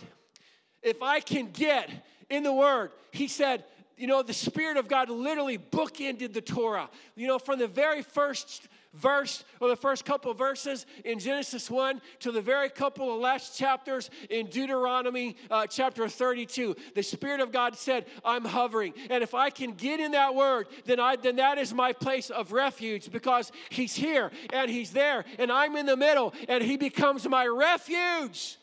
[0.83, 1.91] If I can get
[2.28, 3.64] in the Word, He said,
[3.97, 6.89] you know, the Spirit of God literally bookended the Torah.
[7.16, 12.01] You know, from the very first verse or the first couple verses in Genesis 1
[12.20, 16.74] to the very couple of last chapters in Deuteronomy uh, chapter 32.
[16.95, 18.95] The Spirit of God said, I'm hovering.
[19.09, 22.30] And if I can get in that word, then, I, then that is my place
[22.30, 26.76] of refuge because He's here and He's there and I'm in the middle and He
[26.76, 28.57] becomes my refuge.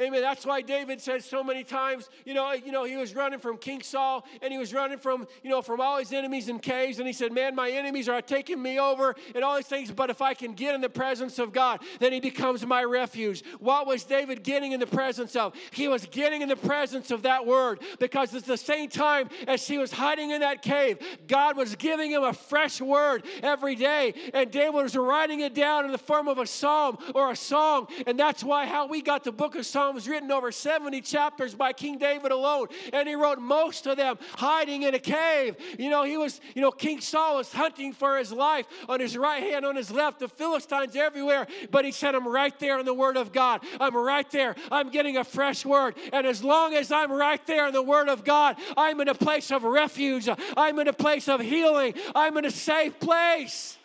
[0.00, 0.22] Amen.
[0.22, 3.58] That's why David said so many times, you know, you know, he was running from
[3.58, 6.98] King Saul and he was running from, you know, from all his enemies in caves.
[6.98, 9.90] And he said, Man, my enemies are taking me over and all these things.
[9.90, 13.44] But if I can get in the presence of God, then he becomes my refuge.
[13.58, 15.54] What was David getting in the presence of?
[15.72, 19.68] He was getting in the presence of that word because at the same time as
[19.68, 24.14] he was hiding in that cave, God was giving him a fresh word every day.
[24.32, 27.88] And David was writing it down in the form of a psalm or a song.
[28.06, 31.56] And that's why how we got the book of Psalms Psalms written over 70 chapters
[31.56, 35.56] by King David alone, and he wrote most of them hiding in a cave.
[35.76, 39.16] You know, he was, you know, King Saul was hunting for his life on his
[39.16, 42.86] right hand, on his left, the Philistines everywhere, but he said, I'm right there in
[42.86, 43.64] the Word of God.
[43.80, 44.54] I'm right there.
[44.70, 45.96] I'm getting a fresh word.
[46.12, 49.16] And as long as I'm right there in the Word of God, I'm in a
[49.16, 50.28] place of refuge.
[50.56, 51.94] I'm in a place of healing.
[52.14, 53.76] I'm in a safe place.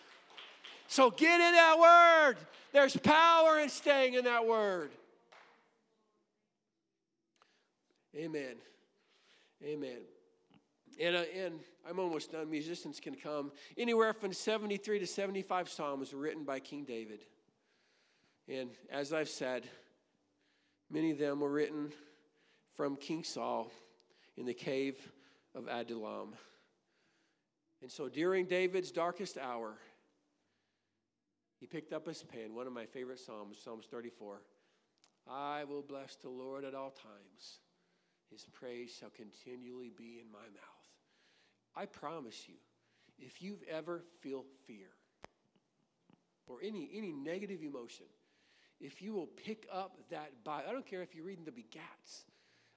[0.90, 2.38] So get in that Word.
[2.72, 4.92] There's power in staying in that Word.
[8.18, 8.56] Amen.
[9.64, 10.00] Amen.
[11.00, 12.50] And, uh, and I'm almost done.
[12.50, 13.52] Musicians can come.
[13.78, 17.20] Anywhere from 73 to 75 Psalms were written by King David.
[18.50, 19.70] And as I've said,
[20.90, 21.92] many of them were written
[22.76, 23.72] from King Saul
[24.36, 24.96] in the cave
[25.54, 26.34] of Adullam.
[27.84, 29.78] And so during David's darkest hour,
[31.60, 34.42] he picked up his pen, one of my favorite Psalms, Psalms 34.
[35.30, 37.60] I will bless the Lord at all times.
[38.32, 40.88] His praise shall continually be in my mouth.
[41.76, 42.56] I promise you,
[43.20, 44.90] if you've ever feel fear
[46.48, 48.06] or any, any negative emotion,
[48.80, 52.26] if you will pick up that Bible, I don't care if you're reading the Begats,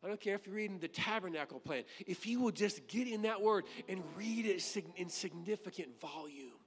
[0.03, 3.23] I don't care if you're reading the tabernacle plan, if you will just get in
[3.23, 4.63] that word and read it
[4.97, 6.60] in significant volume,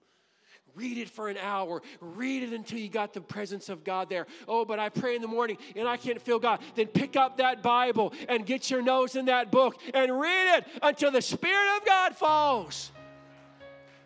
[0.76, 1.82] Read it for an hour.
[2.01, 4.26] Read it until you got the presence of God there.
[4.47, 6.61] Oh, but I pray in the morning and I can't feel God.
[6.76, 10.67] Then pick up that Bible and get your nose in that book and read it
[10.82, 12.91] until the Spirit of God falls.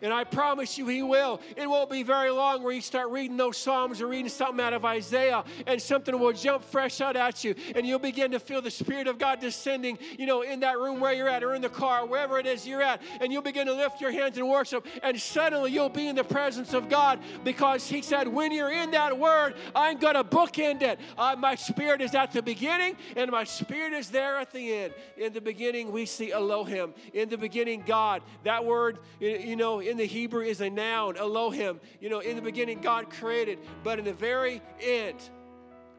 [0.02, 1.40] And I promise you, He will.
[1.56, 4.72] It won't be very long where you start reading those Psalms or reading something out
[4.72, 8.62] of Isaiah, and something will jump fresh out at you, and you'll begin to feel
[8.62, 11.62] the Spirit of God descending, you know, in that room where you're at, or in
[11.62, 14.48] the car, wherever it is you're at, and you'll begin to lift your hands and
[14.48, 18.72] worship, and suddenly you'll be in the presence of God because He said, When you're
[18.72, 21.00] in that Word, I'm going to bookend it.
[21.16, 24.94] Uh, my Spirit is at the beginning, and my Spirit is there at the end.
[25.16, 26.94] In the beginning, we see Elohim.
[27.12, 28.22] In the beginning, God.
[28.44, 31.80] That word, you know, in the Hebrew is a noun, Elohim.
[32.00, 35.18] You know, in the beginning, God created, but in the very end,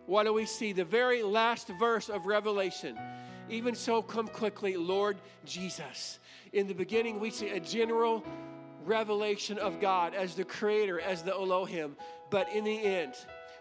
[0.06, 0.74] what do we see?
[0.74, 2.98] The very last verse of Revelation.
[3.50, 6.20] Even so, come quickly, Lord Jesus.
[6.54, 8.24] In the beginning, we see a general
[8.86, 11.96] revelation of God as the creator, as the Elohim.
[12.30, 13.16] But in the end,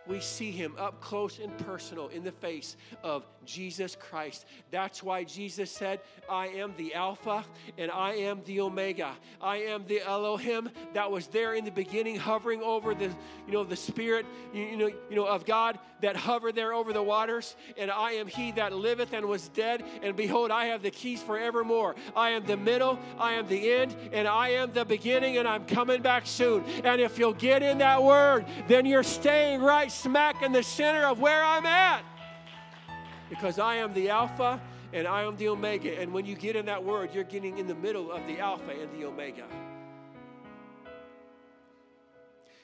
[0.08, 4.46] we see him up close and personal in the face of Jesus Christ.
[4.70, 7.44] That's why Jesus said, I am the Alpha
[7.76, 9.14] and I am the Omega.
[9.40, 13.14] I am the Elohim that was there in the beginning, hovering over the,
[13.46, 17.02] you know, the Spirit, you know, you know, of God that hover there over the
[17.02, 17.56] waters.
[17.76, 19.84] And I am he that liveth and was dead.
[20.02, 21.96] And behold, I have the keys forevermore.
[22.14, 25.64] I am the middle, I am the end, and I am the beginning, and I'm
[25.66, 26.64] coming back soon.
[26.84, 31.04] And if you'll get in that word, then you're staying right smack in the center
[31.04, 32.02] of where I'm at
[33.28, 34.60] because I am the Alpha
[34.92, 36.00] and I am the Omega.
[36.00, 38.70] And when you get in that word, you're getting in the middle of the Alpha
[38.70, 39.44] and the Omega.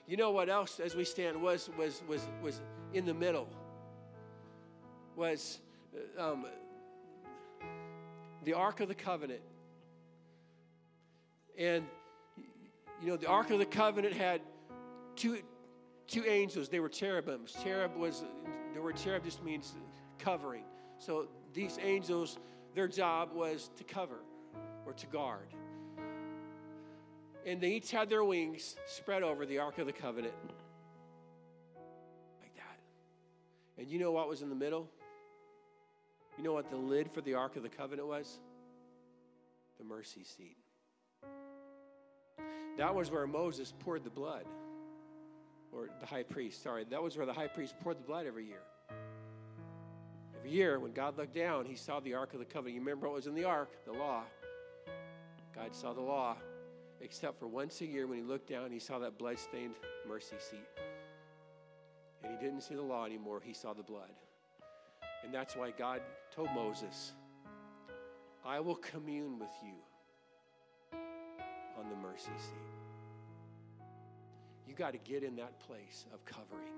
[0.06, 2.60] You know what else, as we stand, was was was was
[2.94, 3.48] in the middle.
[5.16, 5.60] Was
[6.18, 6.46] uh, um,
[8.44, 9.42] the Ark of the Covenant,
[11.58, 11.84] and
[13.00, 14.40] you know the Ark of the Covenant had
[15.14, 15.38] two
[16.08, 16.68] two angels.
[16.68, 17.54] They were cherubims.
[17.62, 18.24] Cherub was
[18.74, 19.74] the word cherub just means
[20.18, 20.64] covering.
[20.98, 22.38] So these angels,
[22.74, 24.18] their job was to cover
[24.86, 25.46] or to guard.
[27.46, 30.34] And they each had their wings spread over the Ark of the Covenant.
[33.78, 34.88] And you know what was in the middle?
[36.38, 38.38] You know what the lid for the Ark of the Covenant was?
[39.78, 40.56] The mercy seat.
[42.76, 44.44] That was where Moses poured the blood,
[45.72, 46.84] or the high priest, sorry.
[46.90, 48.62] That was where the high priest poured the blood every year.
[50.36, 52.74] Every year, when God looked down, he saw the Ark of the Covenant.
[52.74, 53.70] You remember what was in the Ark?
[53.84, 54.24] The law.
[55.54, 56.36] God saw the law,
[57.00, 59.74] except for once a year when he looked down, he saw that blood-stained
[60.08, 60.66] mercy seat.
[62.24, 64.10] And he didn't see the law anymore, he saw the blood.
[65.22, 66.00] And that's why God
[66.34, 67.12] told Moses,
[68.44, 70.98] I will commune with you
[71.78, 73.84] on the mercy seat.
[74.66, 76.72] You got to get in that place of covering.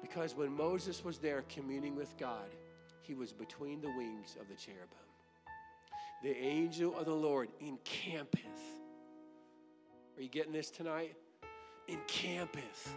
[0.00, 2.48] Because when Moses was there communing with God,
[3.02, 4.88] he was between the wings of the cherubim.
[6.22, 8.42] The angel of the Lord encampeth.
[10.16, 11.14] Are you getting this tonight?
[11.88, 12.94] Encampeth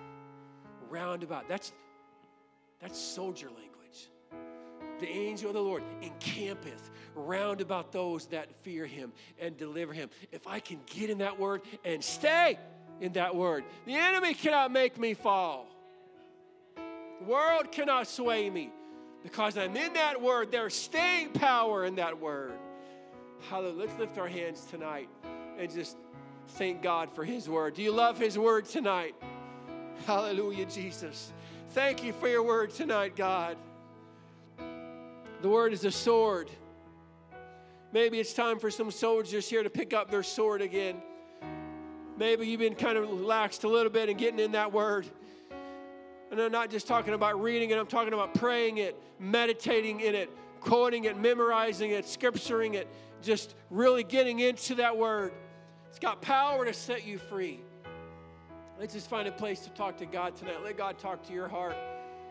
[0.91, 1.47] round about.
[1.47, 1.71] That's
[2.81, 4.09] that's soldier language.
[4.99, 10.09] The angel of the Lord encampeth round about those that fear him and deliver him.
[10.31, 12.59] If I can get in that word and stay
[12.99, 15.67] in that word, the enemy cannot make me fall.
[16.75, 18.71] The world cannot sway me
[19.23, 20.51] because I'm in that word.
[20.51, 22.53] There's staying power in that word.
[23.49, 23.87] Hallelujah.
[23.87, 25.09] Let's lift our hands tonight
[25.57, 25.97] and just
[26.49, 27.75] thank God for His word.
[27.75, 29.15] Do you love His word tonight?
[30.05, 31.31] Hallelujah, Jesus.
[31.71, 33.55] Thank you for your word tonight, God.
[35.41, 36.49] The word is a sword.
[37.93, 41.01] Maybe it's time for some soldiers here to pick up their sword again.
[42.17, 45.07] Maybe you've been kind of relaxed a little bit and getting in that word.
[46.31, 50.15] And I'm not just talking about reading it, I'm talking about praying it, meditating in
[50.15, 50.29] it,
[50.61, 52.87] quoting it, memorizing it, scripturing it,
[53.21, 55.33] just really getting into that word.
[55.89, 57.59] It's got power to set you free.
[58.81, 60.63] Let's just find a place to talk to God tonight.
[60.63, 61.75] Let God talk to your heart.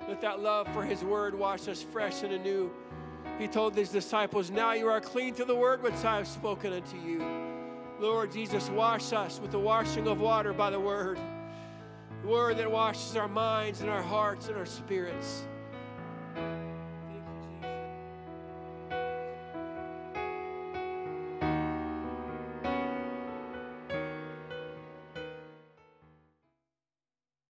[0.08, 2.72] Let that love for His word wash us fresh and anew.
[3.38, 6.72] He told His disciples, Now you are clean through the word which I have spoken
[6.72, 7.24] unto you.
[8.00, 11.20] Lord Jesus, wash us with the washing of water by the word.
[12.22, 15.44] The word that washes our minds and our hearts and our spirits.